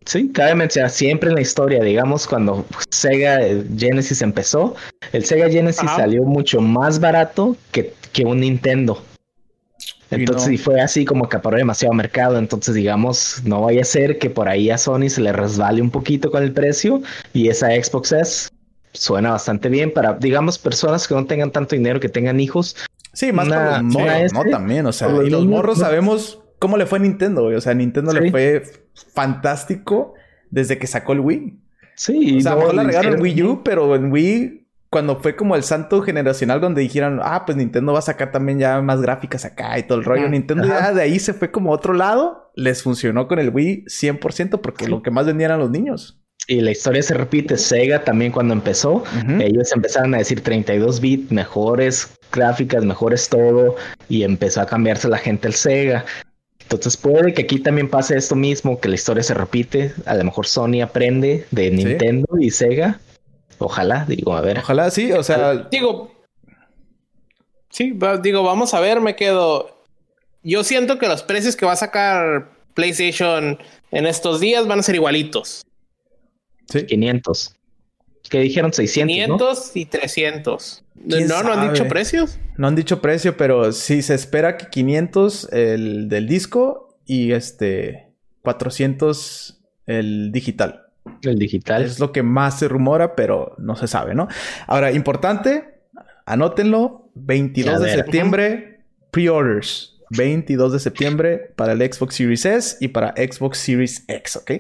[0.06, 3.40] Sí, cabe mencionar siempre en la historia, digamos, cuando Sega
[3.78, 4.76] Genesis empezó,
[5.12, 9.02] el Sega Genesis salió mucho más barato que, que un Nintendo.
[10.12, 12.38] Entonces, y, fue así como acaparó demasiado mercado.
[12.38, 15.90] Entonces, digamos, no vaya a ser que por ahí a Sony se le resbale un
[15.90, 17.02] poquito con el precio
[17.34, 18.50] y esa Xbox S
[18.92, 22.76] suena bastante bien para, digamos, personas que no tengan tanto dinero, que tengan hijos.
[23.14, 24.44] Sí, más para los morros, ¿no?
[24.52, 28.14] También, o sea, y los morros sabemos cómo le fue a Nintendo, O sea, Nintendo
[28.14, 28.64] le fue
[29.14, 30.14] fantástico
[30.50, 31.60] desde que sacó el Wii.
[31.96, 35.58] Sí, o sea, no, la regaron en Wii U, pero en Wii, cuando fue como
[35.58, 39.44] el santo generacional donde dijeron, ah, pues Nintendo va a sacar también ya más gráficas
[39.44, 40.30] acá y todo el rollo.
[40.30, 42.54] Nintendo ya de ahí se fue como otro lado.
[42.56, 46.24] Les funcionó con el Wii 100% porque lo que más vendían eran los niños.
[46.48, 47.58] Y la historia se repite.
[47.58, 49.04] Sega también cuando empezó,
[49.42, 53.76] ellos empezaron a decir 32 bits, mejores gráficas, mejores todo,
[54.08, 56.06] y empezó a cambiarse la gente al Sega.
[56.76, 59.94] Entonces puede que aquí también pase esto mismo, que la historia se repite.
[60.06, 63.00] A lo mejor Sony aprende de Nintendo y Sega.
[63.60, 64.60] Ojalá, digo, a ver.
[64.60, 65.54] Ojalá, sí, o sea.
[65.72, 66.12] Digo.
[67.70, 69.84] Sí, digo, vamos a ver, me quedo.
[70.44, 73.58] Yo siento que los precios que va a sacar PlayStation
[73.92, 75.64] en estos días van a ser igualitos.
[76.70, 76.86] Sí.
[76.86, 77.56] 500
[78.30, 79.14] que dijeron 600.
[79.14, 80.84] 500 y 300.
[80.96, 82.40] No, no han dicho precios.
[82.58, 88.14] No han dicho precio, pero sí se espera que 500 el del disco y este
[88.42, 90.84] 400 el digital.
[91.22, 91.84] El digital.
[91.84, 94.28] Es lo que más se rumora, pero no se sabe, ¿no?
[94.68, 95.82] Ahora, importante,
[96.26, 99.93] anótenlo, 22 de septiembre, pre-orders.
[100.18, 104.52] 22 de septiembre para el Xbox Series S y para Xbox Series X, ¿ok?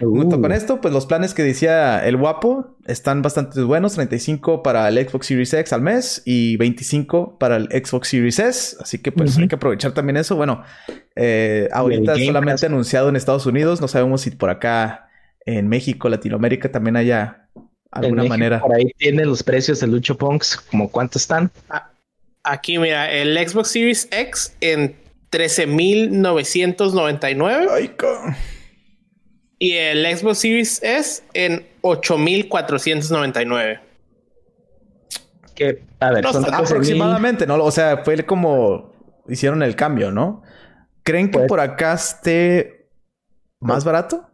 [0.00, 0.54] Junto con uh.
[0.54, 3.94] esto, pues los planes que decía el guapo están bastante buenos.
[3.94, 8.76] 35 para el Xbox Series X al mes y 25 para el Xbox Series S.
[8.80, 10.36] Así que pues hay que aprovechar también eso.
[10.36, 10.62] Bueno,
[11.16, 13.80] eh, ahorita solamente anunciado en Estados Unidos.
[13.80, 15.08] No sabemos si por acá
[15.46, 17.48] en México, Latinoamérica también haya
[17.90, 18.60] alguna manera.
[18.60, 21.50] Por ahí tienen los precios de Lucho Punks, como cuánto están.
[21.68, 21.90] Ah,
[22.44, 24.96] Aquí, mira, el Xbox Series X en
[25.30, 27.68] 13.999.
[27.70, 27.90] Ay,
[29.58, 33.80] y el Xbox Series S en 8.499.
[35.54, 37.62] Que, a ver, aproximadamente, ¿no?
[37.62, 38.92] O sea, fue como
[39.28, 40.42] hicieron el cambio, ¿no?
[41.02, 42.88] ¿Creen que pues por acá esté
[43.60, 44.28] más barato?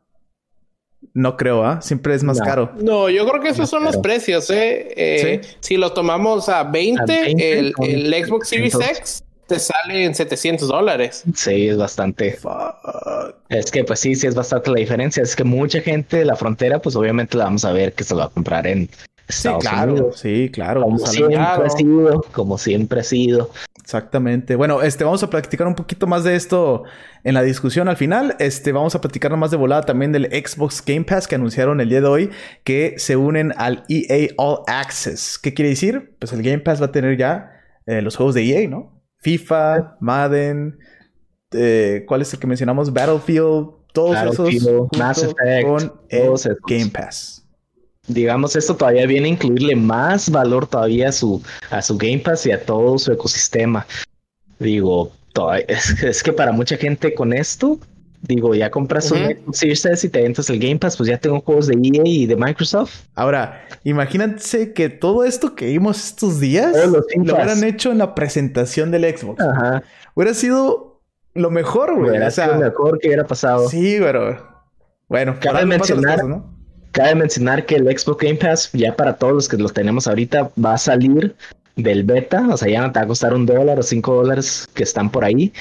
[1.14, 1.80] No creo, ¿ah?
[1.80, 2.72] Siempre es más caro.
[2.80, 4.92] No, yo creo que esos son los precios, ¿eh?
[4.96, 11.24] eh si lo tomamos a 20, el, Xbox Series X te sale en 700 dólares.
[11.34, 12.38] Sí, es bastante.
[13.48, 15.24] Es que, pues sí, sí es bastante la diferencia.
[15.24, 18.14] Es que mucha gente de la frontera, pues obviamente la vamos a ver que se
[18.14, 18.88] lo va a comprar en
[19.36, 20.18] Estados sí, claro, Unidos.
[20.18, 20.82] Sí, claro.
[20.82, 23.50] Como siempre ha sido, como siempre ha sido.
[23.82, 24.54] Exactamente.
[24.54, 26.84] Bueno, este, vamos a platicar un poquito más de esto
[27.24, 28.36] en la discusión al final.
[28.38, 31.88] Este, vamos a platicar más de volada también del Xbox Game Pass que anunciaron el
[31.88, 32.30] día de hoy
[32.62, 35.38] que se unen al EA All Access.
[35.38, 36.16] ¿Qué quiere decir?
[36.18, 37.50] Pues el Game Pass va a tener ya
[37.86, 39.02] eh, los juegos de EA, ¿no?
[39.18, 40.78] FIFA, Madden,
[41.52, 42.92] eh, ¿cuál es el que mencionamos?
[42.92, 46.30] Battlefield, todos esos Mass Effect, con el
[46.66, 47.39] Game Pass.
[48.12, 52.46] Digamos, esto todavía viene a incluirle más valor todavía a su, a su Game Pass
[52.46, 53.86] y a todo su ecosistema.
[54.58, 55.12] Digo,
[55.68, 57.78] es, que para mucha gente con esto,
[58.22, 59.18] digo, ya compras un
[59.52, 62.36] Xbox y te entras el Game Pass, pues ya tengo juegos de EA y de
[62.36, 63.04] Microsoft.
[63.14, 68.90] Ahora, imagínense que todo esto que vimos estos días lo hubieran hecho en la presentación
[68.90, 69.42] del Xbox.
[69.42, 69.82] Ajá.
[70.14, 71.00] Hubiera sido
[71.34, 72.10] lo mejor, güey.
[72.10, 73.68] Hubiera sido lo mejor que hubiera pasado.
[73.68, 74.50] Sí, pero
[75.08, 76.20] bueno, cabe mencionar,
[76.92, 80.50] cabe mencionar que el Xbox Game Pass, ya para todos los que los tenemos ahorita,
[80.62, 81.34] va a salir
[81.76, 84.68] del beta, o sea, ya no te va a costar un dólar o cinco dólares
[84.74, 85.52] que están por ahí.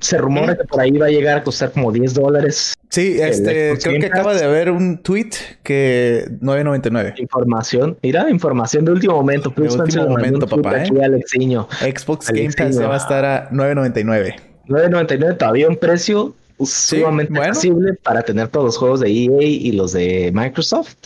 [0.00, 2.72] Se rumora que por ahí va a llegar a costar como 10 dólares.
[2.88, 5.30] Sí, este, creo que acaba de haber un tweet
[5.62, 7.20] que 9.99.
[7.20, 9.52] Información, mira, información de último momento.
[9.54, 10.88] De último momento, papá, ¿eh?
[10.88, 14.36] Xbox Game Pass va a estar a 9.99.
[14.68, 19.92] 9.99 todavía un precio sumamente accesible para tener todos los juegos de EA y los
[19.92, 20.96] de Microsoft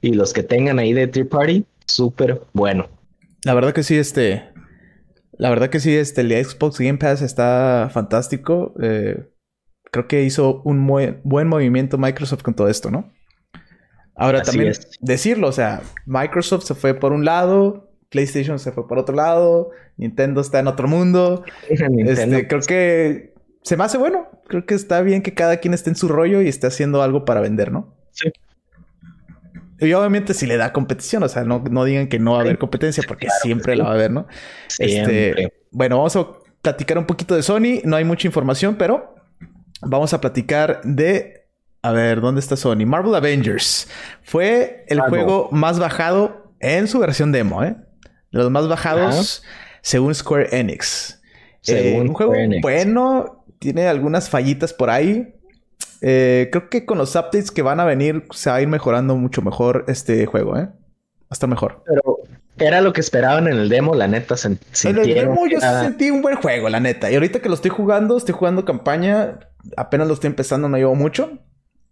[0.00, 2.88] y los que tengan ahí de third party, súper bueno.
[3.44, 4.44] La verdad que sí, este.
[5.38, 8.74] La verdad que sí, este, el Xbox Game Pass está fantástico.
[8.80, 9.28] Eh,
[9.90, 13.12] creo que hizo un muy, buen movimiento Microsoft con todo esto, ¿no?
[14.14, 18.98] Ahora también decirlo, o sea, Microsoft se fue por un lado, PlayStation se fue por
[18.98, 21.44] otro lado, Nintendo está en otro mundo.
[21.68, 23.34] Este, creo que
[23.66, 24.28] se me hace bueno.
[24.46, 27.24] Creo que está bien que cada quien esté en su rollo y esté haciendo algo
[27.24, 27.96] para vender, ¿no?
[28.12, 28.30] Sí.
[29.80, 32.40] Y obviamente si le da competición, o sea, no, no digan que no va a
[32.42, 34.28] haber competencia porque siempre la va a haber, ¿no?
[34.78, 36.28] Este, bueno, vamos a
[36.62, 37.80] platicar un poquito de Sony.
[37.82, 39.16] No hay mucha información, pero
[39.82, 41.48] vamos a platicar de...
[41.82, 42.86] A ver, ¿dónde está Sony?
[42.86, 43.88] Marvel Avengers.
[44.22, 47.74] Fue el juego más bajado en su versión demo, ¿eh?
[48.30, 49.42] De los más bajados
[49.82, 51.20] según Square Enix.
[51.66, 55.34] Eh, un juego bueno, tiene algunas fallitas por ahí.
[56.00, 59.16] Eh, creo que con los updates que van a venir se va a ir mejorando
[59.16, 60.68] mucho mejor este juego, ¿eh?
[61.28, 61.82] Hasta mejor.
[61.86, 62.18] Pero
[62.58, 64.34] era lo que esperaban en el demo, la neta.
[64.44, 67.10] en el demo yo sentí un buen juego, la neta.
[67.10, 69.40] Y ahorita que lo estoy jugando, estoy jugando campaña.
[69.76, 71.38] Apenas lo estoy empezando, no llevo mucho.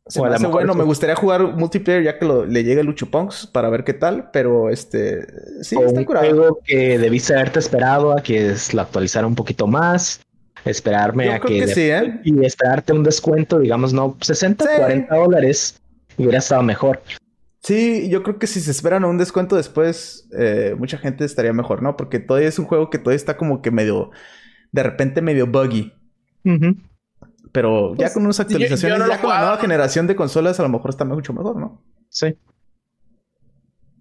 [0.07, 3.46] Se me hace bueno, me gustaría jugar multiplayer ya que le llegue el Lucho Punks
[3.46, 5.27] para ver qué tal, pero este
[5.62, 6.29] sí, está curado.
[6.29, 10.20] Un juego que debiste haberte esperado a que lo actualizara un poquito más
[10.64, 12.20] esperarme a que, ¿eh?
[12.24, 15.81] y esperarte un descuento, digamos, no 60, 40 dólares,
[16.16, 17.00] hubiera estado mejor.
[17.62, 21.83] Sí, yo creo que si se esperan un descuento después, eh, mucha gente estaría mejor,
[21.83, 21.96] ¿no?
[21.96, 24.11] Porque todavía es un juego que todavía está como que medio,
[24.70, 25.92] de repente medio buggy.
[27.53, 30.68] Pero ya pues, con unas actualizaciones, ya con la nueva generación de consolas, a lo
[30.68, 31.83] mejor está mucho mejor, ¿no?
[32.11, 32.37] Sí.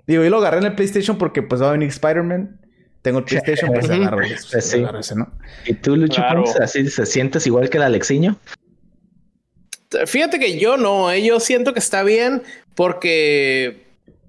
[0.07, 2.59] Digo, yo lo agarré en el PlayStation porque pues va a venir Spider-Man.
[3.03, 5.29] Tengo el PlayStation, pues agarro, pues, ese, ¿no?
[5.65, 6.23] ¿Y tú, Lucho,
[6.61, 8.37] así se sientes igual que el Alexiño?
[10.05, 12.43] Fíjate que yo no, eh, yo siento que está bien
[12.75, 13.85] porque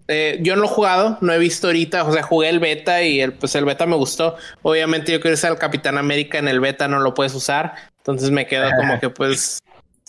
[0.09, 3.01] eh, yo no lo he jugado, no he visto ahorita, o sea, jugué el beta
[3.05, 4.35] y el, pues el beta me gustó.
[4.63, 8.33] Obviamente yo quiero usar al Capitán América en el beta, no lo puedes usar, entonces
[8.33, 9.61] me quedo como que pues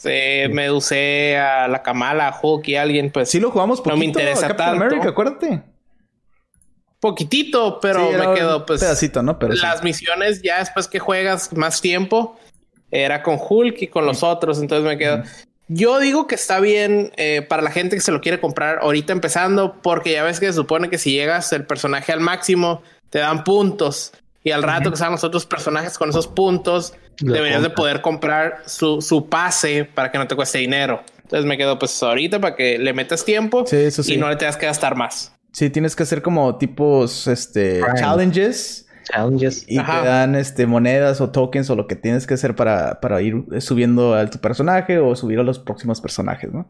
[0.03, 3.95] me usé a la Kamala, a Hulk y a alguien, pues sí lo jugamos poquito,
[3.95, 5.74] no me interesa Capitán América, acuérdate
[7.05, 9.37] poquitito, pero me quedo pues pedacito, ¿no?
[9.37, 12.39] Pero las misiones ya después que juegas más tiempo
[12.89, 15.21] era con Hulk y con los otros, entonces me quedo.
[15.67, 19.13] Yo digo que está bien eh, para la gente que se lo quiere comprar ahorita
[19.13, 23.19] empezando, porque ya ves que se supone que si llegas el personaje al máximo te
[23.19, 24.11] dan puntos
[24.43, 28.63] y al rato que sean los otros personajes con esos puntos deberías de poder comprar
[28.65, 31.03] su, su pase para que no te cueste dinero.
[31.21, 34.65] Entonces me quedo pues ahorita para que le metas tiempo y no le tengas que
[34.65, 35.34] gastar más.
[35.55, 38.89] Sí, tienes que hacer como tipos, este, challenges.
[39.05, 39.63] Challenges.
[39.69, 43.21] Y te dan, este, monedas o tokens o lo que tienes que hacer para, para
[43.21, 46.67] ir subiendo a tu personaje o subir a los próximos personajes, ¿no?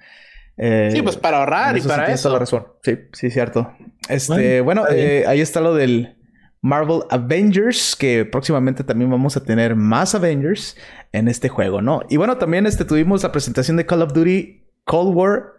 [0.58, 2.30] Eh, sí, pues para ahorrar y para eso.
[2.30, 2.68] la razón.
[2.84, 3.74] Sí, sí, cierto.
[4.08, 6.18] Este, bueno, eh, ahí está lo del
[6.62, 10.78] Marvel Avengers, que próximamente también vamos a tener más Avengers
[11.12, 12.04] en este juego, ¿no?
[12.08, 15.54] Y bueno, también este, tuvimos la presentación de Call of Duty Cold War,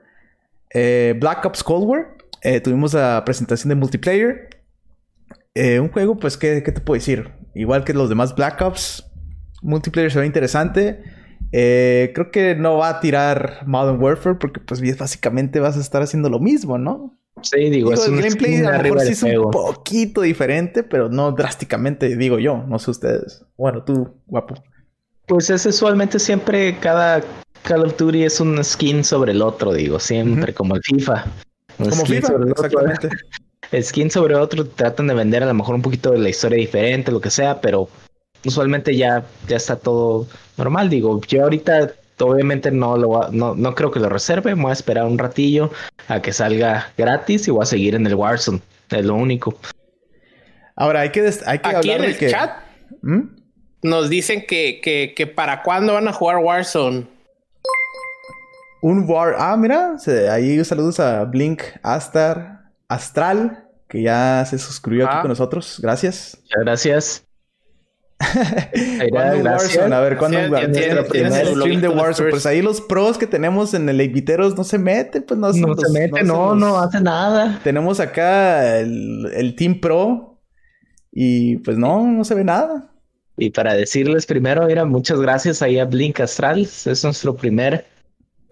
[0.70, 2.15] eh, Black Ops Cold War.
[2.46, 4.62] Eh, tuvimos la presentación de multiplayer.
[5.56, 7.32] Eh, un juego, pues, ¿qué, te puedo decir?
[7.56, 9.04] Igual que los demás Black Ops,
[9.62, 11.02] multiplayer se ve interesante.
[11.50, 16.02] Eh, creo que no va a tirar Modern Warfare porque, pues, básicamente vas a estar
[16.02, 17.18] haciendo lo mismo, ¿no?
[17.42, 21.32] Sí, digo, es el gameplay a lo mejor sí es un poquito diferente, pero no
[21.32, 23.44] drásticamente, digo yo, no sé ustedes.
[23.56, 24.54] Bueno, tú, guapo.
[25.26, 27.24] Pues es usualmente siempre cada
[27.62, 31.24] Call of Duty es un skin sobre el otro, digo, siempre como el FIFA.
[31.78, 33.08] Como FIFA, exactamente.
[33.82, 37.10] skin sobre otro tratan de vender a lo mejor un poquito de la historia diferente,
[37.12, 37.88] lo que sea, pero
[38.44, 40.88] usualmente ya, ya está todo normal.
[40.88, 44.54] Digo, yo ahorita Obviamente no lo va- no, no creo que lo reserve.
[44.54, 45.70] Voy a esperar un ratillo
[46.08, 48.60] a que salga gratis y voy a seguir en el Warzone.
[48.88, 49.58] Es lo único.
[50.76, 52.30] Ahora, hay que, hay que Aquí hablar en de el que...
[52.30, 52.52] chat
[53.02, 53.20] ¿Mm?
[53.82, 57.06] nos dicen que, que, que para cuándo van a jugar Warzone.
[58.82, 59.34] Un War...
[59.38, 59.98] Ah, mira.
[59.98, 65.22] se- ahí saludos a Blink Astar Astral, que ya se suscribió aquí Ah.
[65.22, 65.78] con nosotros.
[65.82, 66.38] Gracias.
[66.42, 67.22] Muchas gracias.
[69.10, 69.50] ¿Cuándo.
[69.50, 69.94] Warzone?
[69.94, 70.68] A ver, ¿cuándo Warzone?
[70.68, 72.30] Nuestro primer stream de Warzone.
[72.30, 75.68] Pues ahí los pros que tenemos en el Viteros no se meten, pues no, No
[75.68, 77.60] los- se mete, no, los- no hace nada.
[77.62, 80.38] Tenemos acá el, el Team Pro
[81.12, 82.90] y pues no, no se ve nada.
[83.36, 86.60] Y para decirles primero, mira, muchas gracias ahí a Blink Astral.
[86.62, 87.84] Es nuestro primer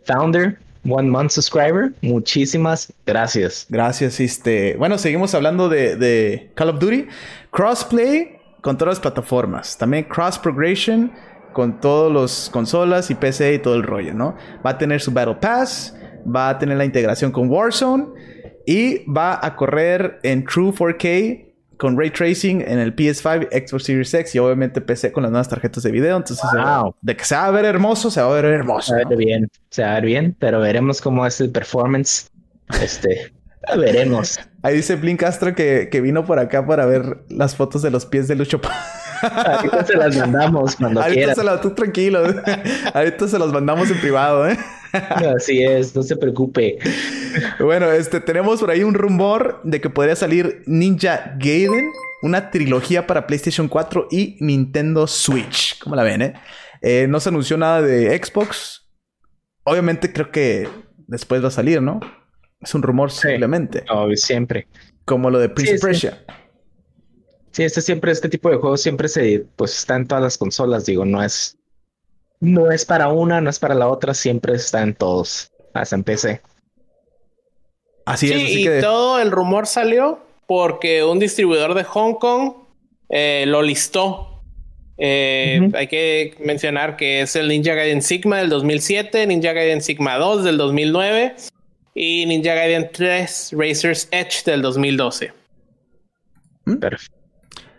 [0.07, 1.93] founder, one month subscriber.
[2.03, 3.67] Muchísimas gracias.
[3.69, 4.77] Gracias, este.
[4.77, 7.07] Bueno, seguimos hablando de, de Call of Duty.
[7.51, 9.77] Crossplay con todas las plataformas.
[9.77, 11.13] También cross progression
[11.53, 14.37] con todas las consolas y PC y todo el rollo, ¿no?
[14.65, 18.07] Va a tener su Battle Pass, va a tener la integración con Warzone
[18.67, 24.15] y va a correr en True 4K con ray tracing en el PS5, Xbox Series
[24.15, 26.17] X y obviamente PC con las nuevas tarjetas de video.
[26.17, 26.95] Entonces, eh, Wow.
[27.01, 28.89] de que se va a ver hermoso, se va a ver hermoso.
[28.89, 29.09] Se va a ¿no?
[29.11, 32.31] ver bien, se va a ver bien, pero veremos cómo es el performance.
[32.83, 33.33] Este,
[33.77, 34.39] veremos.
[34.63, 38.07] Ahí dice Blink Castro que, que vino por acá para ver las fotos de los
[38.07, 38.61] pies de Lucho.
[39.23, 41.37] Ahorita se las mandamos cuando Ahorita quieran.
[41.37, 41.61] se las...
[41.61, 42.21] Tú tranquilo.
[42.95, 44.59] Ahorita se los mandamos en privado, ¿eh?
[45.37, 46.79] Así es, no se preocupe.
[47.59, 48.21] Bueno, este...
[48.21, 51.91] Tenemos por ahí un rumor de que podría salir Ninja Gaiden.
[52.23, 55.79] Una trilogía para PlayStation 4 y Nintendo Switch.
[55.81, 56.35] ¿Cómo la ven, eh?
[56.81, 58.89] Eh, No se anunció nada de Xbox.
[59.65, 60.69] Obviamente creo que
[61.07, 62.01] después va a salir, ¿no?
[62.61, 63.85] Es un rumor simplemente.
[63.89, 64.69] No, siempre.
[65.05, 66.09] Como lo de Prince Sí, of sí.
[67.53, 70.87] Sí, este siempre, este tipo de juegos siempre se, pues está en todas las consolas,
[70.87, 71.57] digo, no es,
[72.45, 76.05] no es para una, no es para la otra, siempre está en todos, hasta en
[76.05, 76.41] PC.
[78.07, 78.81] Así Sí, es, así y que...
[78.81, 82.53] todo el rumor salió porque un distribuidor de Hong Kong
[83.09, 84.43] eh, lo listó.
[84.99, 85.71] Eh.
[85.75, 90.45] Hay que mencionar que es el Ninja Gaiden Sigma del 2007, Ninja Gaiden Sigma 2
[90.45, 91.35] del 2009
[91.95, 95.33] y Ninja Gaiden 3 Razor's Edge del 2012.
[96.81, 97.24] Perfecto.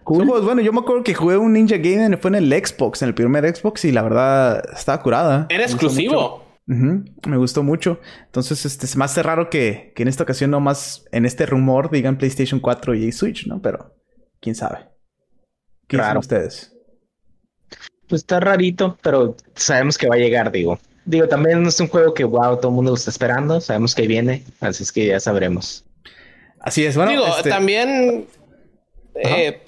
[0.08, 3.02] Son juegos- bueno, yo me acuerdo que jugué un Ninja Gaiden, fue en el Xbox,
[3.02, 5.48] en el primer Xbox, y la verdad estaba curada.
[5.50, 6.44] Era Me exclusivo.
[6.68, 8.00] Me gustó mucho.
[8.26, 11.92] Entonces, este, se me hace raro que, que en esta ocasión nomás en este rumor
[11.92, 13.62] digan PlayStation 4 y Switch, ¿no?
[13.62, 13.94] Pero,
[14.40, 14.80] quién sabe.
[15.88, 16.20] ¿Qué dicen Claro.
[16.22, 16.72] ustedes?
[18.08, 20.80] Pues está rarito, pero sabemos que va a llegar, digo.
[21.06, 23.94] Digo, también no es un juego que, wow, todo el mundo lo está esperando, sabemos
[23.94, 25.86] que viene, así es que ya sabremos.
[26.60, 27.12] Así es, bueno.
[27.12, 28.26] Digo, este, también.
[29.16, 29.62] eh,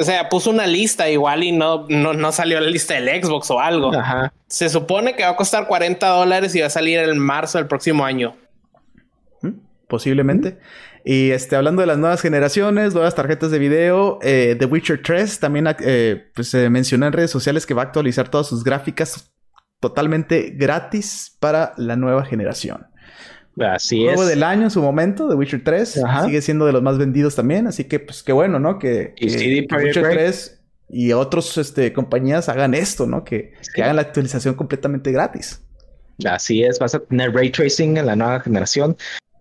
[0.00, 3.50] o sea, puso una lista igual y no, no, no salió la lista del Xbox
[3.50, 3.94] o algo.
[3.94, 4.32] Ajá.
[4.46, 7.66] Se supone que va a costar 40 dólares y va a salir en marzo del
[7.66, 8.34] próximo año.
[9.42, 9.50] ¿Mm?
[9.88, 10.58] Posiblemente.
[11.04, 15.38] Y este, hablando de las nuevas generaciones, nuevas tarjetas de video, eh, The Witcher 3
[15.38, 19.32] también eh, pues, se mencionó en redes sociales que va a actualizar todas sus gráficas
[19.80, 22.89] totalmente gratis para la nueva generación.
[23.60, 24.28] Así Juego es.
[24.28, 26.04] del año en su momento, The Witcher 3.
[26.04, 26.24] Ajá.
[26.26, 27.66] Sigue siendo de los más vendidos también.
[27.66, 28.78] Así que, pues, qué bueno, ¿no?
[28.78, 33.22] Que, CD que Witcher Projekt 3 y otros este, compañías hagan esto, ¿no?
[33.24, 33.72] Que, Sí.
[33.74, 35.62] que hagan la actualización completamente gratis.
[36.24, 38.96] Así es, vas a tener ray tracing en la nueva generación.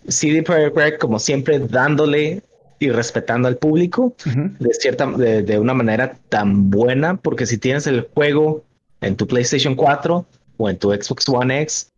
[0.07, 2.41] CD Projekt Red, como siempre, dándole
[2.79, 4.15] y respetando al público
[4.59, 8.63] de cierta, de, de una manera tan buena, porque si tienes el juego
[9.01, 11.91] en tu PlayStation 4 o en tu Xbox One X,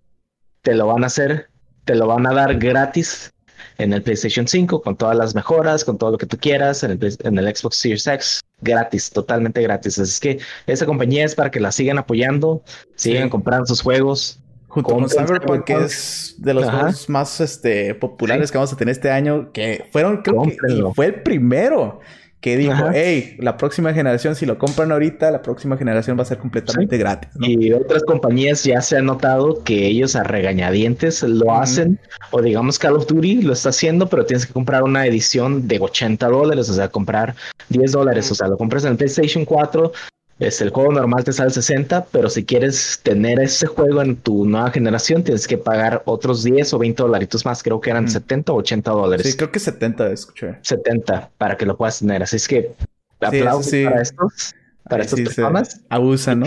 [0.63, 1.49] te lo van a hacer,
[1.85, 3.31] te lo van a dar gratis
[3.77, 6.91] en el PlayStation 5 con todas las mejoras, con todo lo que tú quieras, en
[6.91, 9.97] el, en el Xbox Series X, gratis, totalmente gratis.
[9.99, 12.63] Así es que esa compañía es para que la sigan apoyando,
[12.95, 13.29] sigan Sí.
[13.29, 14.37] comprando sus juegos.
[14.67, 16.77] Junto con Cyberpunk, que es de los Ajá.
[16.79, 18.51] juegos más este, populares Sí.
[18.53, 20.93] que vamos a tener este año, que fueron, creo que Cómprenlo.
[20.93, 21.99] fue el primero
[22.41, 22.91] que dijo, Ajá.
[22.93, 26.97] hey, la próxima generación, si lo compran ahorita, la próxima generación va a ser completamente
[26.97, 27.29] gratis.
[27.35, 27.47] ¿no?
[27.47, 31.99] Y otras compañías ya se ha notado que ellos a regañadientes lo hacen,
[32.31, 35.79] o digamos Call of Duty lo está haciendo, pero tienes que comprar una edición de
[35.79, 37.35] 80 dólares, o sea, comprar
[37.69, 39.91] 10 dólares, o sea, lo compras en el PlayStation 4,
[40.41, 44.45] es el juego normal te sale 60, pero si quieres tener ese juego en tu
[44.45, 48.13] nueva generación, tienes que pagar otros 10 o 20 dolaritos más, creo que eran Ujú.
[48.13, 49.27] 70 o 80 dólares.
[49.29, 50.57] Sí, creo que 70 escuché.
[50.61, 52.71] 70 para que lo puedas tener, así es que
[53.21, 53.85] aplausos sí.
[53.85, 55.81] para estos, para Ahí estas sí personas.
[55.89, 56.45] abusan, ¿no?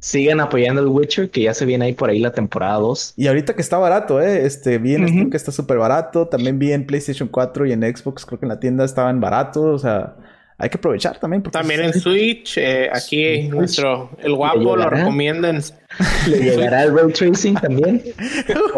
[0.00, 3.14] sigan apoyando el Witcher, que ya se viene ahí por ahí la temporada 2.
[3.16, 4.46] Y ahorita que está barato, ¿eh?
[4.46, 5.12] Este, vi en Ujú.
[5.12, 6.26] Steam que está súper barato.
[6.26, 9.64] También vi en PlayStation 4 y en Xbox, creo que en la tienda estaban baratos.
[9.66, 10.16] O sea,
[10.60, 11.42] hay que aprovechar también.
[11.42, 15.62] También en Switch, eh, aquí nuestro, el guapo lo recomiendan.
[16.28, 18.02] ¿Le llegará el ray tracing también?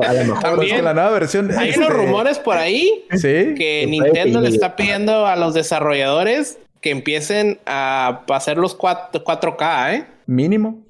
[0.07, 1.51] a lo mejor también, la nueva versión.
[1.51, 3.55] Hay unos este, rumores por ahí ¿Sí?
[3.57, 9.95] que Nintendo le está pidiendo a los desarrolladores que empiecen a hacer los 4, 4K,
[9.95, 10.07] ¿eh?
[10.27, 10.85] Mínimo.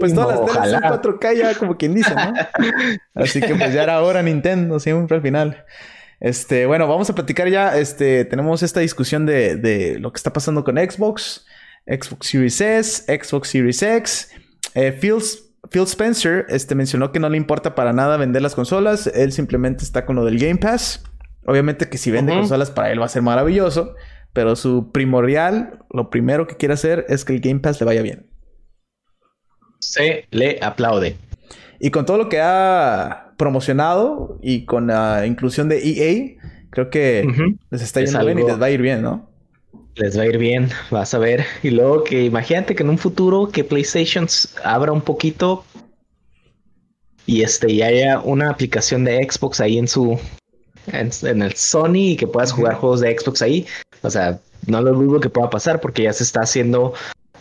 [0.00, 2.32] pues todas las telas son 4K ya, como quien dice, ¿no?
[3.14, 5.64] Así que pues ya era hora Nintendo, siempre al final.
[6.22, 7.76] Este, bueno, vamos a platicar ya.
[7.76, 11.44] Este, tenemos esta discusión de, de lo que está pasando con Xbox,
[11.84, 14.30] Xbox Series S, Xbox Series X.
[14.74, 15.16] Eh, Phil,
[15.68, 19.08] Phil, Spencer este, mencionó que no le importa para nada vender las consolas.
[19.08, 21.02] Él simplemente está con lo del Game Pass.
[21.44, 23.96] Obviamente que si vende consolas para él va a ser maravilloso.
[24.32, 28.02] Pero su primordial, lo primero que quiere hacer es que el Game Pass le vaya
[28.02, 28.30] bien.
[29.80, 31.16] Se le aplaude.
[31.80, 37.26] Y con todo lo que ha promocionado y con la inclusión de EA, creo que
[37.70, 39.28] les está yendo bien y les va a ir bien, ¿no?
[39.94, 41.44] Les va a ir bien, vas a ver.
[41.62, 44.26] Y luego que imagínate que en un futuro que PlayStation
[44.64, 45.64] abra un poquito
[47.26, 50.18] y este y haya una aplicación de Xbox ahí en su
[50.86, 53.66] en, el Sony y que puedas jugar juegos de Xbox ahí.
[54.02, 56.94] O sea, no lo dudo que pueda pasar porque ya se está haciendo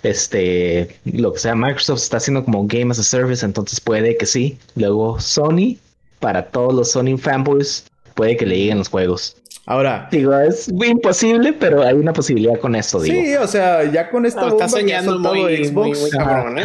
[0.03, 4.25] este lo que sea Microsoft está haciendo como Game as a Service, entonces puede que
[4.25, 4.57] sí.
[4.75, 5.77] Luego Sony
[6.19, 7.85] para todos los Sony fanboys
[8.15, 9.37] puede que le lleguen los juegos.
[9.65, 13.21] Ahora, digo, es imposible, pero hay una posibilidad con esto, digo.
[13.21, 16.63] Sí, o sea, ya con esta bomba que ha soltado Xbox, ¿eh?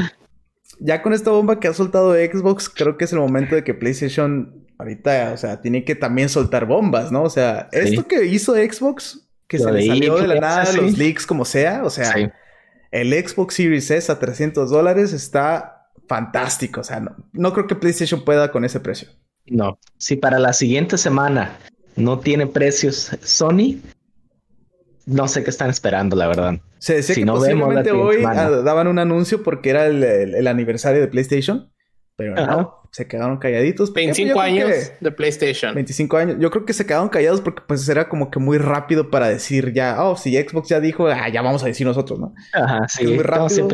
[0.81, 3.75] ya con esta bomba que ha soltado Xbox, creo que es el momento de que
[3.75, 7.23] PlayStation ahorita, o sea, tiene que también soltar bombas, ¿no?
[7.23, 11.27] O sea, esto que hizo Xbox, que se le salió de la nada, los leaks
[11.27, 12.13] como sea, o sea,
[12.91, 17.75] el Xbox Series S a 300 dólares está fantástico, o sea, no, no creo que
[17.75, 19.09] PlayStation pueda con ese precio.
[19.47, 21.59] No, si para la siguiente semana
[21.97, 23.81] no tiene precios Sony,
[25.07, 26.61] no sé qué están esperando, la verdad.
[26.79, 31.71] Se decía que posiblemente hoy daban un anuncio porque era el, aniversario de PlayStation,
[32.17, 33.93] pero no, se quedaron calladitos.
[33.93, 35.75] 25 pues, años de PlayStation.
[35.75, 36.37] 25 años.
[36.41, 39.75] Yo creo que se quedaron callados porque pues era como que muy rápido para decir
[39.75, 42.35] ya, oh, si Xbox ya dijo, ah, ya vamos a decir nosotros, ¿no?
[42.55, 43.07] Ajá, sí.
[43.07, 43.69] muy rápido.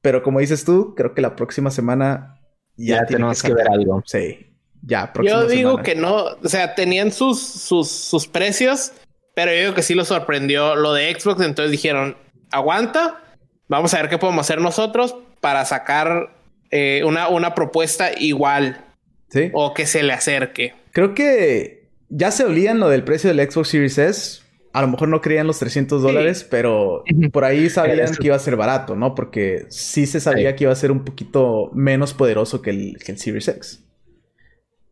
[0.00, 2.40] Pero como dices tú, creo que la próxima semana
[2.76, 4.02] ya, tenemos que, ver algo.
[4.06, 4.54] Sí.
[4.82, 8.92] Ya, Yo digo que no, o sea, tenían sus, sus, sus precios,
[9.34, 12.18] pero yo digo que sí lo sorprendió lo de Xbox, entonces dijeron,
[12.52, 13.22] aguanta,
[13.66, 16.33] vamos a ver qué podemos hacer nosotros para sacar
[16.76, 18.84] eh, una, una propuesta igual.
[19.28, 19.50] Sí.
[19.52, 20.74] O que se le acerque.
[20.90, 24.42] Creo que ya se olían lo del precio del Xbox Series S.
[24.72, 28.40] A lo mejor no creían los 300 dólares, pero por ahí sabían que iba a
[28.40, 29.14] ser barato, ¿no?
[29.14, 33.12] Porque sí se sabía que iba a ser un poquito menos poderoso que el, que
[33.12, 33.84] el Series X.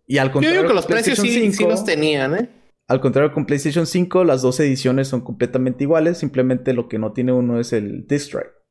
[0.06, 2.48] Y al contrario, Yo digo que los precios sí, sí los tenían, ¿eh?
[2.86, 6.18] Al contrario, con PlayStation 5, las dos ediciones son completamente iguales.
[6.18, 8.61] Simplemente lo que no tiene uno es el disc drive.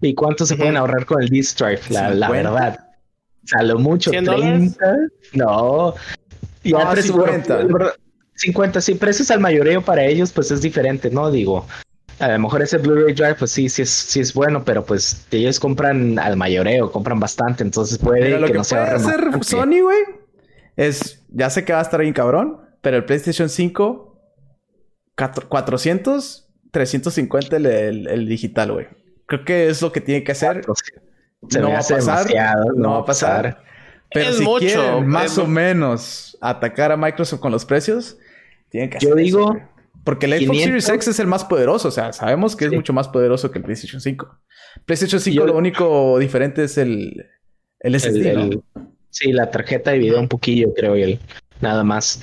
[0.00, 1.80] ¿Y cuánto se pueden ahorrar con el disc drive?
[1.90, 2.78] La, la verdad.
[3.44, 4.78] O sea, lo mucho, 30.
[5.32, 5.94] No.
[6.62, 7.66] Y no, 50.
[8.34, 8.80] 50.
[8.80, 11.30] Si precios al mayoreo para ellos, pues es diferente, ¿no?
[11.30, 11.66] Digo,
[12.18, 15.26] a lo mejor ese Blu-ray Drive, pues sí, sí es, sí es bueno, pero pues
[15.30, 19.98] ellos compran al mayoreo, compran bastante, entonces puede que, no sea puede hacer Sony, güey,
[20.76, 24.18] es, ya sé que va a estar bien cabrón, pero el PlayStation 5,
[25.48, 27.66] 400, 350 el,
[28.08, 28.86] el, digital, güey.
[29.26, 30.62] Creo que es lo que tiene que hacer.
[30.66, 32.26] no, va a pasar,
[32.76, 33.62] no, va a pasar.
[34.12, 38.16] Pero si mucho, más o menos atacar a Microsoft con los precios,
[38.68, 39.60] tienen que hacer Yo digo...
[40.04, 41.88] porque el Xbox Series X es el más poderoso.
[41.88, 44.38] O sea, sabemos que es mucho más poderoso que el PlayStation 5.
[44.84, 47.26] PlayStation 5 lo único diferente es el,
[47.80, 48.60] el SSD,
[49.10, 51.20] Sí, la tarjeta de video un poquillo, creo, y el
[51.60, 52.22] nada más.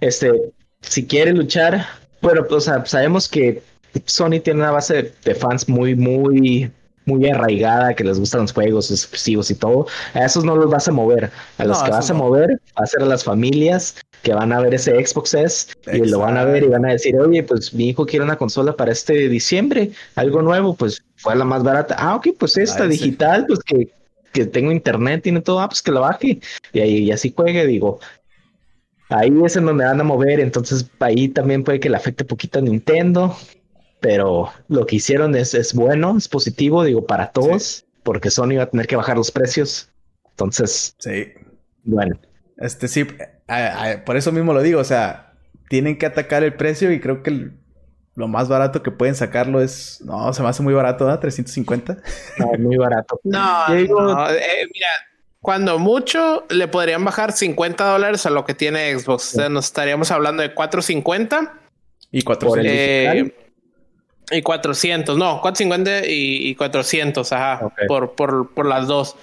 [0.00, 0.32] Este,
[0.80, 1.84] si quiere luchar,
[2.22, 3.62] bueno, pues, o sea, sabemos que
[4.06, 6.70] Sony tiene una base de fans muy, muy,
[7.06, 9.86] muy arraigada, que les gustan los juegos exclusivos y todo.
[10.14, 11.30] A esos no los vas a mover.
[11.58, 14.60] A los que vas a mover va a ser a las familias que van a
[14.60, 17.72] ver ese Xbox S y lo van a ver y van a decir, oye, pues
[17.72, 21.96] mi hijo quiere una consola para este diciembre, algo nuevo, pues fue la más barata.
[21.98, 23.88] Ah, ok, pues esta digital, pues que
[24.32, 26.40] que tengo internet, tiene todo, ah, pues que lo baje
[26.72, 28.00] y ahí y así juegue, digo.
[29.08, 32.60] Ahí es en donde van a mover, entonces ahí también puede que le afecte poquito
[32.60, 33.36] a Nintendo,
[34.00, 38.64] pero lo que hicieron es, es bueno, es positivo, digo, para todos, porque Sony va
[38.64, 39.90] a tener que bajar los precios.
[40.30, 41.26] Entonces, sí.
[41.84, 42.18] Bueno.
[42.56, 43.06] Este sí,
[44.04, 45.32] por eso mismo lo digo, o sea,
[45.70, 47.52] tienen que atacar el precio y creo que el,
[48.14, 50.00] lo más barato que pueden sacarlo es.
[50.04, 51.18] No, se me hace muy barato, ¿no?
[51.18, 51.96] 350.
[52.38, 53.18] No, muy barato.
[53.24, 54.88] no, eh, mira,
[55.40, 59.34] cuando mucho le podrían bajar 50 dólares a lo que tiene Xbox.
[59.34, 61.54] O sea, nos estaríamos hablando de 450.
[62.12, 62.66] Y 400.
[62.66, 63.49] Eh,
[64.30, 69.16] Y 400, no, 450 y, y 400, ajá, por, por, por las dos.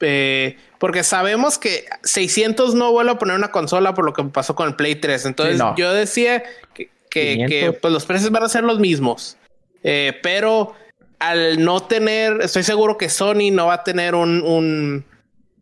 [0.00, 4.54] Eh, porque sabemos que 600 no vuelve a poner una consola por lo que pasó
[4.54, 5.26] con el Play 3.
[5.26, 5.76] Entonces Sí, no.
[5.76, 6.42] yo decía
[6.74, 7.48] que, que, 500.
[7.50, 9.36] que, pues los precios van a ser los mismos.
[9.82, 10.74] Eh, pero
[11.18, 15.04] al no tener, estoy seguro que Sony no va a tener un, un,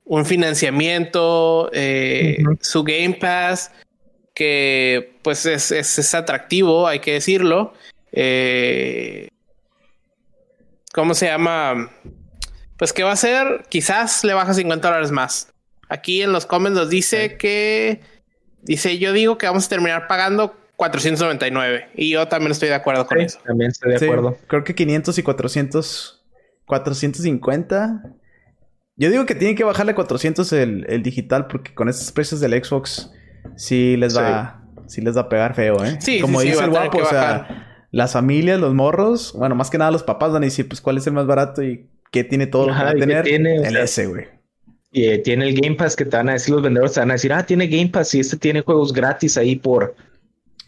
[0.04, 3.72] un financiamiento, eh, su Game Pass,
[4.34, 7.74] que pues es, es, es atractivo, hay que decirlo.
[8.20, 9.28] Eh,
[10.92, 11.92] ¿Cómo se llama?
[12.76, 15.52] Pues que va a ser, quizás le baja 50 dólares más.
[15.88, 18.00] Aquí en los comments nos dice que
[18.62, 23.06] dice yo digo que vamos a terminar pagando 499 y yo también estoy de acuerdo
[23.06, 23.38] con Sí, eso.
[23.46, 24.36] También estoy de Sí, acuerdo.
[24.48, 26.24] creo que 500 y 400.
[26.66, 28.02] 450.
[28.96, 32.40] Yo digo que tienen que bajarle a 400 el, el digital porque con estos precios
[32.40, 33.10] del Xbox
[33.56, 35.00] sí les va, sí.
[35.00, 35.98] les va a pegar feo, ¿eh?
[36.00, 37.67] Sí, Como dice el guapo, o sea, bajar.
[37.91, 40.99] Las familias, los morros, bueno, más que nada los papás van a decir, pues, ¿cuál
[40.99, 43.24] es el más barato y qué tiene todo lo que va a ¿y qué tener?
[43.24, 43.61] tiene?
[43.61, 44.26] O el sea, S, güey.
[44.91, 47.11] Y eh, tiene el Game Pass que te van a decir los vendedores, te van
[47.11, 49.95] a decir, ah, tiene Game Pass y este tiene juegos gratis ahí por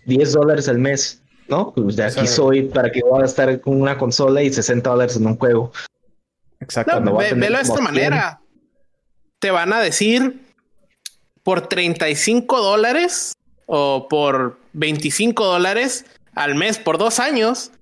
[0.07, 1.23] 10 dólares al mes.
[1.49, 1.73] ¿No?
[1.75, 4.89] Pues de aquí sea, soy para que voy a estar con una consola y 60
[4.89, 5.73] dólares en un juego.
[6.61, 7.01] Exacto.
[7.01, 8.41] No, ve- velo de esta manera.
[9.41, 10.43] Te van a decir
[11.43, 13.33] por 35 dólares
[13.67, 16.05] o por 25 dólares
[16.41, 17.73] al mes por dos años.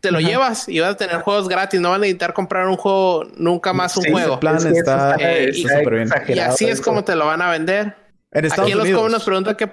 [0.00, 0.26] Te lo Ajá.
[0.28, 1.78] llevas y vas a tener juegos gratis.
[1.80, 4.32] No van a necesitar comprar un juego, nunca más un Sí, juego.
[4.34, 6.32] ese plan Es que eso está eh, está.
[6.32, 7.94] Y así es como te lo van a vender.
[8.32, 9.10] En Estados Aquí en los Unidos.
[9.12, 9.70] nos preguntan que.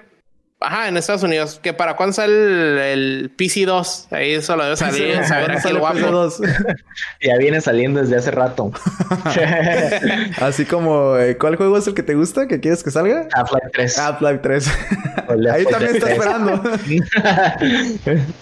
[0.60, 1.60] Ajá, en Estados Unidos.
[1.62, 4.06] Que para cuándo sale el, el PC2.
[4.10, 5.16] Ahí eso lo debe salir.
[5.22, 5.98] Sí, saber aquí el guapo.
[5.98, 6.76] PS2.
[7.22, 8.72] Ya viene saliendo desde hace rato.
[10.40, 12.48] Así como, eh, ¿cuál juego es el que te gusta?
[12.48, 13.28] ¿Que quieres que salga?
[13.32, 13.98] Half-Life 3.
[13.98, 14.70] Half-Life 3.
[15.28, 16.62] O Left Ahí 4 también está esperando.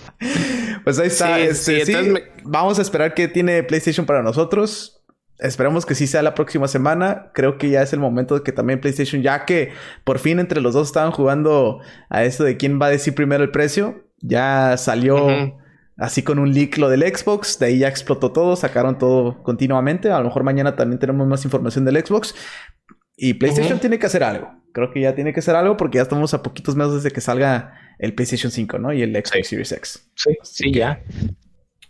[0.84, 1.36] Pues ahí está.
[1.36, 4.95] Sí, este, sí, entonces me- Vamos a esperar que tiene PlayStation para nosotros.
[5.39, 7.30] Esperamos que sí sea la próxima semana.
[7.34, 9.72] Creo que ya es el momento de que también PlayStation, ya que
[10.05, 13.45] por fin entre los dos estaban jugando a esto de quién va a decir primero
[13.45, 15.28] el precio, ya salió
[15.99, 17.59] así con un leak lo del Xbox.
[17.59, 20.11] De ahí ya explotó todo, sacaron todo continuamente.
[20.11, 22.34] A lo mejor mañana también tenemos más información del Xbox.
[23.16, 24.51] Y PlayStation tiene que hacer algo.
[24.72, 27.22] Creo que ya tiene que hacer algo porque ya estamos a poquitos meses de que
[27.22, 28.93] salga el PlayStation 5, ¿no?
[28.93, 29.43] Y el Xbox Sí.
[29.45, 30.11] Series X.
[30.14, 31.03] Sí, sí, ya.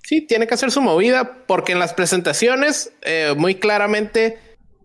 [0.06, 4.38] Sí, tiene que hacer su movida porque en las presentaciones eh, muy claramente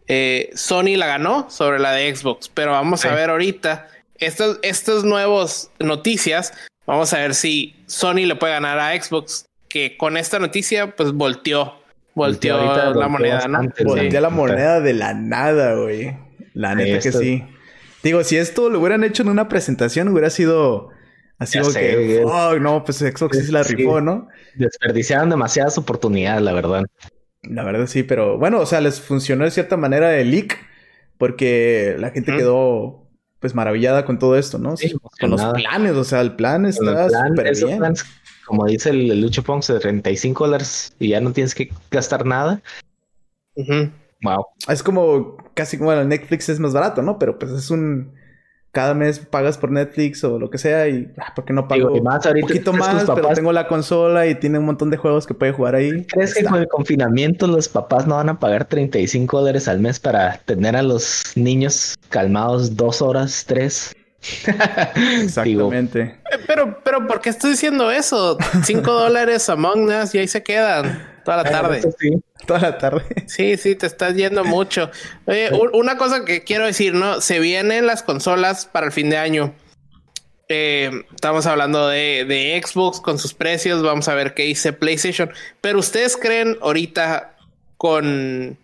[0.08, 3.08] eh, Sony la ganó sobre la de Xbox, pero vamos Sí.
[3.08, 6.54] a ver ahorita estas estas nuevas noticias,
[6.88, 11.12] vamos a ver si Sony le puede ganar a Xbox, que con esta noticia pues
[11.12, 11.76] volteó,
[12.16, 13.48] volteó Volteó la volteó moneda.
[13.86, 16.18] Voltea la moneda de la nada, güey.
[16.56, 17.44] La neta que sí.
[18.02, 20.90] Digo, si esto lo hubieran hecho en una presentación, hubiera sido
[21.42, 23.76] así Ya como sé, que, no, pues Xbox sí se la Sí.
[23.76, 24.28] rifó, ¿no?
[24.56, 26.84] Desperdiciaron demasiadas oportunidades, la verdad.
[27.44, 30.58] La verdad sí, pero bueno, o sea, les funcionó de cierta manera el leak
[31.18, 33.08] porque la gente quedó
[33.40, 34.78] pues maravillada con todo esto, ¿no?
[34.78, 37.82] Sí, con los planes, o sea, el plan está súper bien.
[38.46, 42.24] como dice el, el Lucho Ponce, de 35 dólares y ya no tienes que gastar
[42.26, 42.62] nada.
[44.24, 44.46] Wow.
[44.68, 47.18] Es como casi como bueno, Netflix es más barato, ¿no?
[47.18, 48.14] Pero pues es un
[48.72, 51.90] cada mes pagas por Netflix o lo que sea y ah, ¿por qué no pago
[51.90, 53.12] Digo, y más un ahorita poquito ¿crees que más?
[53.16, 56.06] Pero tengo la consola y tiene un montón de juegos que puede jugar ahí.
[56.06, 60.00] ¿Crees que con el confinamiento los papás no van a pagar 35 dólares al mes
[60.00, 63.94] para tener a los niños calmados dos horas, tres?
[65.22, 66.02] Exactamente.
[66.02, 68.38] Eh, Pero, pero, ¿por qué estás diciendo eso?
[68.64, 71.80] Cinco dólares Among Us y ahí se quedan toda la tarde.
[71.80, 72.12] eso sí.
[72.46, 73.04] Toda la tarde.
[73.28, 74.92] Sí, sí, te estás yendo mucho.
[75.26, 77.22] Oye, una cosa que quiero decir, ¿no?
[77.22, 79.54] Se vienen las consolas para el fin de año.
[80.50, 83.82] Eh, estamos hablando de, de Xbox con sus precios.
[83.82, 85.32] Vamos a ver qué dice PlayStation.
[85.62, 87.36] Pero ustedes creen ahorita
[87.78, 88.58] con...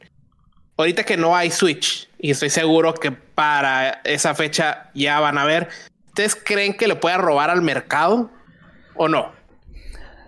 [0.75, 5.45] Ahorita que no hay Switch y estoy seguro que para esa fecha ya van a
[5.45, 5.69] ver.
[6.07, 8.31] ¿Ustedes creen que le pueda robar al mercado
[8.95, 9.36] o no?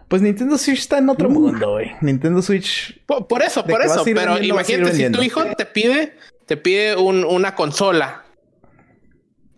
[0.09, 1.91] Pues Nintendo Switch está en otro mundo, güey.
[2.01, 2.99] Nintendo Switch.
[3.05, 4.03] Por, por eso, por eso.
[4.03, 8.25] Pero vendiendo, imagínate, si tu hijo te pide, te pide un- una consola.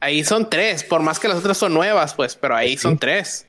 [0.02, 3.46] Ahí son tres, por más que las otras son nuevas, pues, pero ahí son tres.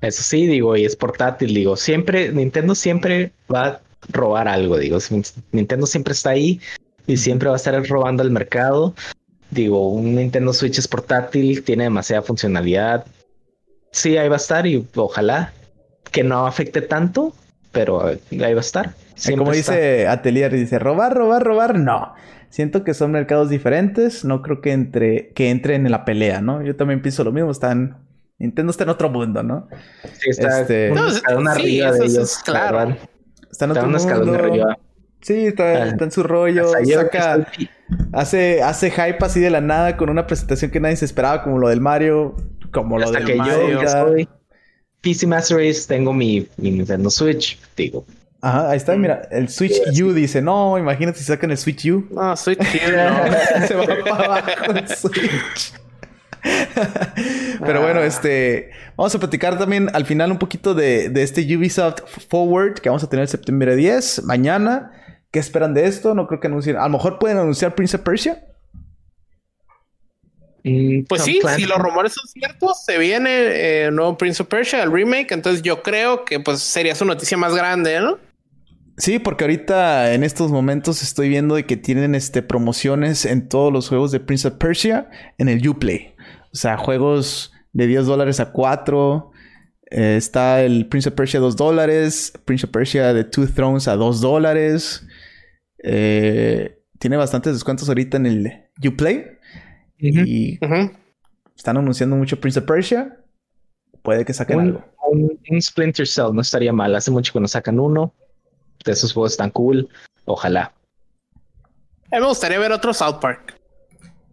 [0.00, 3.80] Eso sí, digo, y es portátil, digo, siempre, Nintendo siempre va a
[4.10, 4.98] robar algo, digo,
[5.52, 6.60] Nintendo siempre está ahí
[7.06, 8.94] y siempre va a estar robando al mercado.
[9.50, 13.06] Digo, un Nintendo Switch es portátil, tiene demasiada funcionalidad.
[13.92, 15.52] Sí, ahí va a estar y ojalá
[16.10, 17.34] que no afecte tanto,
[17.72, 18.94] pero ahí va a estar.
[19.14, 19.72] Siempre Como está.
[19.72, 21.78] dice Atelier, dice robar, robar, robar.
[21.78, 22.14] No.
[22.50, 24.24] Siento que son mercados diferentes.
[24.24, 26.62] No creo que entre que entren en la pelea, ¿no?
[26.62, 27.50] Yo también pienso lo mismo.
[27.50, 27.98] Están
[28.38, 29.68] Nintendo está en otro mundo, ¿no?
[30.18, 32.38] Sí, está, Este- un No, escalón sí, arriba de es ellos.
[32.44, 32.78] claro.
[32.78, 32.98] verdad.
[33.50, 34.44] Está en Está otro un escalón mundo.
[34.44, 34.78] arriba.
[35.20, 35.86] Sí, está, Ah.
[35.86, 36.68] está en su rollo.
[36.84, 37.46] Saca,
[38.12, 41.58] hace, hace hype así de la nada con una presentación que nadie se esperaba, como
[41.58, 42.36] lo del Mario,
[42.72, 43.68] como lo hasta del que Mario.
[43.70, 44.28] yo que soy
[45.04, 48.04] PC Master Race tengo mi, mi Nintendo Switch, digo.
[48.40, 52.06] Ajá, ahí está, mira, el Switch U dice, no, imagínate si sacan el Switch U.
[52.10, 53.66] No, Switch U, no.
[53.66, 55.74] Se va para abajo el Switch.
[57.64, 58.70] Pero bueno, este.
[58.96, 63.02] Vamos a platicar también al final un poquito de, de este Ubisoft Forward que vamos
[63.02, 64.92] a tener el septiembre 10, mañana.
[65.30, 66.14] ¿Qué esperan de esto?
[66.14, 66.76] No creo que anuncien.
[66.76, 68.44] A lo mejor pueden anunciar Prince of Persia.
[70.64, 71.62] Mm, Pues Tom sí, Clancy.
[71.62, 75.62] si los rumores son ciertos, se viene eh, nuevo Prince of Persia, el remake, entonces
[75.62, 78.18] yo creo que pues sería su noticia más grande, ¿no?
[78.96, 83.72] Sí, porque ahorita en estos momentos estoy viendo de que tienen este, promociones en todos
[83.72, 86.14] los juegos de Prince of Persia en el Uplay.
[86.52, 89.32] O sea, juegos de 10 dólares a 4.
[89.90, 92.32] Eh, está el Prince of Persia 2 dólares.
[92.44, 95.04] Prince of Persia de Two Thrones a 2 dólares.
[95.82, 98.52] Eh, tiene bastantes descuentos ahorita en el
[98.86, 99.33] Uplay.
[100.08, 100.58] Y
[101.56, 103.18] están anunciando mucho Prince of Persia.
[104.02, 104.84] Puede que saquen un, algo.
[105.10, 106.94] un- un Splinter Cell no estaría mal.
[106.94, 108.12] Hace mucho que nos sacan uno.
[108.84, 109.88] De esos juegos tan cool.
[110.26, 110.72] Ojalá.
[112.12, 113.58] A mí me gustaría ver otro South Park.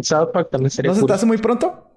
[0.01, 1.07] South Park también sería ¿No se cool.
[1.07, 1.87] te hace muy pronto?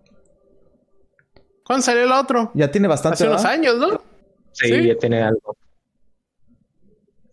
[1.64, 2.50] ¿Cuándo salió el otro?
[2.54, 3.14] Ya tiene bastante.
[3.14, 4.00] Hace unos años, ¿no?
[4.52, 4.86] Sí, Sí.
[4.88, 5.56] ya tiene algo.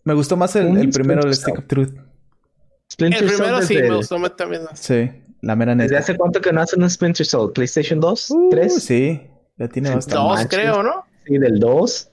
[0.04, 1.94] Me gustó más el, primero, el Stick of Truth.
[2.90, 4.62] Splinter El Cell primero sí desde, me gustó más también.
[4.74, 5.10] Sí,
[5.42, 5.98] la mera ¿Desde neta.
[5.98, 7.50] hace cuánto que no hacen un Splinter Cell?
[7.54, 8.30] ¿PlayStation 2?
[8.30, 8.68] Uh, ¿3?
[8.70, 9.20] Sí,
[9.58, 10.16] ya tiene Sí, bastante.
[10.22, 10.58] Dos, manches.
[10.58, 11.04] creo, ¿no?
[11.26, 12.08] Sí, del 2.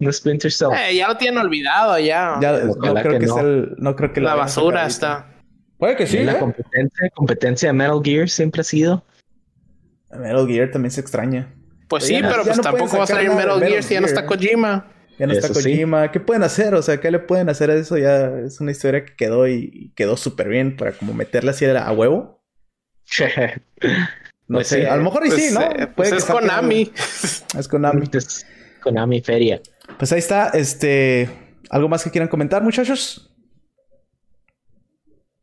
[0.00, 0.68] Un Splinter Cell.
[0.88, 2.38] Eh, ya lo tienen olvidado ya.
[2.40, 3.48] Ya, no creo que, que sea no.
[3.48, 5.26] el- no creo que la basura está.
[5.78, 6.38] Puede que sí, la ¿eh?
[6.38, 9.02] competencia, competencia de Metal Gear siempre ha sido.
[10.10, 11.54] Metal Gear también se extraña.
[11.88, 14.00] Pues sí, pero ya pues no tampoco va a salir Metal Metal Gear si ya
[14.00, 14.92] no está Kojima.
[15.18, 15.54] Ya no está sí.
[15.54, 16.10] Kojima.
[16.12, 16.74] ¿Qué pueden hacer?
[16.74, 17.96] O sea, ¿qué le pueden hacer a eso?
[17.98, 21.64] Ya es una historia que quedó y, y quedó súper bien para como meterla así
[21.66, 22.39] a, a huevo.
[24.48, 25.60] No Pues sé, sí, a lo mejor y Pues, sí, ¿no?
[25.62, 26.82] eh, Puede pues que es Konami.
[26.82, 26.94] algo.
[27.60, 28.10] Es Konami.
[28.12, 28.46] Es
[28.82, 29.60] Konami Feria.
[29.98, 31.30] Pues ahí está, este...
[31.70, 33.30] ¿Algo más que quieran comentar, muchachos?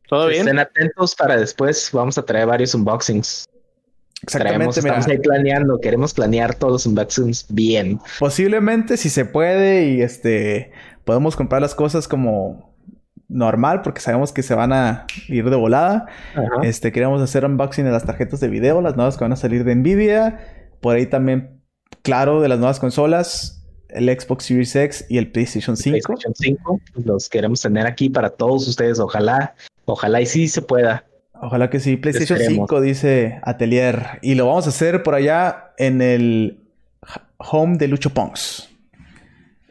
[0.08, 0.40] ¿Todo bien?
[0.40, 1.90] Estén atentos para después.
[1.92, 3.46] Vamos a traer varios unboxings.
[4.26, 4.98] Traemos, Exactamente, mira.
[4.98, 5.80] estamos ahí planeando.
[5.80, 8.00] Queremos planear todos los unboxings bien.
[8.18, 10.72] Posiblemente si se puede y este
[11.04, 12.74] podemos comprar las cosas como
[13.28, 16.06] normal porque sabemos que se van a ir de volada.
[16.34, 16.48] Ajá.
[16.62, 19.64] Este queremos hacer unboxing de las tarjetas de video, las nuevas que van a salir
[19.64, 20.40] de Nvidia,
[20.80, 21.60] por ahí también
[22.02, 25.92] claro de las nuevas consolas, el Xbox Series X y el PlayStation 5.
[26.06, 26.80] PlayStation 5.
[27.04, 28.98] Los queremos tener aquí para todos ustedes.
[28.98, 29.54] Ojalá,
[29.84, 31.04] ojalá y sí se pueda.
[31.40, 32.68] Ojalá que sí, PlayStation Esperemos.
[32.68, 36.60] 5 dice Atelier y lo vamos a hacer por allá en el
[37.38, 38.67] home de Lucho Pongs.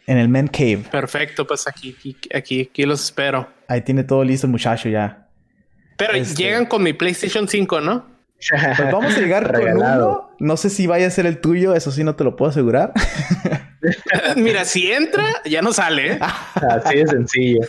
[0.07, 0.83] En el Man Cave.
[0.89, 3.47] Perfecto, pues aquí, aquí, aquí, aquí los espero.
[3.67, 5.27] Ahí tiene todo listo el muchacho ya.
[5.97, 8.17] Pero Este- llegan con mi PlayStation 5, ¿no?
[8.49, 10.09] Pues vamos a llegar con Regalado.
[10.09, 10.35] uno.
[10.39, 12.93] No sé si vaya a ser el tuyo, eso sí no te lo puedo asegurar.
[14.37, 16.13] Mira, si entra, ya no sale.
[16.13, 16.19] ¿eh?
[16.21, 17.59] Así de sencillo.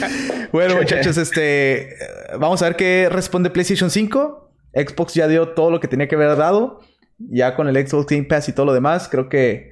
[0.52, 1.94] bueno, muchachos, este
[2.38, 4.50] vamos a ver qué responde PlayStation 5.
[4.74, 6.80] Xbox ya dio todo lo que tenía que haber dado.
[7.18, 9.68] Ya con el Xbox Game Pass y todo lo demás, creo que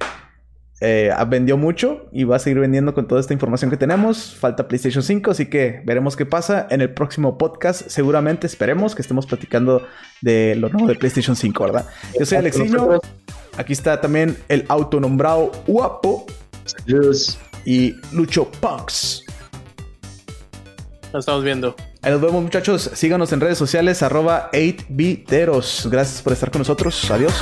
[0.81, 4.35] eh, vendió mucho y va a seguir vendiendo con toda esta información que tenemos.
[4.35, 7.87] Falta PlayStation 5, así que veremos qué pasa en el próximo podcast.
[7.87, 9.85] Seguramente esperemos que estemos platicando
[10.21, 11.87] de lo nuevo de PlayStation 5, ¿verdad?
[12.19, 12.99] Yo soy Alexiño.
[13.57, 16.25] Aquí está también el autonombrado Guapo
[16.65, 17.37] Saludos.
[17.65, 19.23] y Lucho Punks.
[21.13, 21.75] Lo estamos viendo.
[22.01, 22.89] Ahí nos vemos, muchachos.
[22.93, 25.87] Síganos en redes sociales, arroba 8biteros.
[25.89, 27.09] Gracias por estar con nosotros.
[27.11, 27.33] Adiós.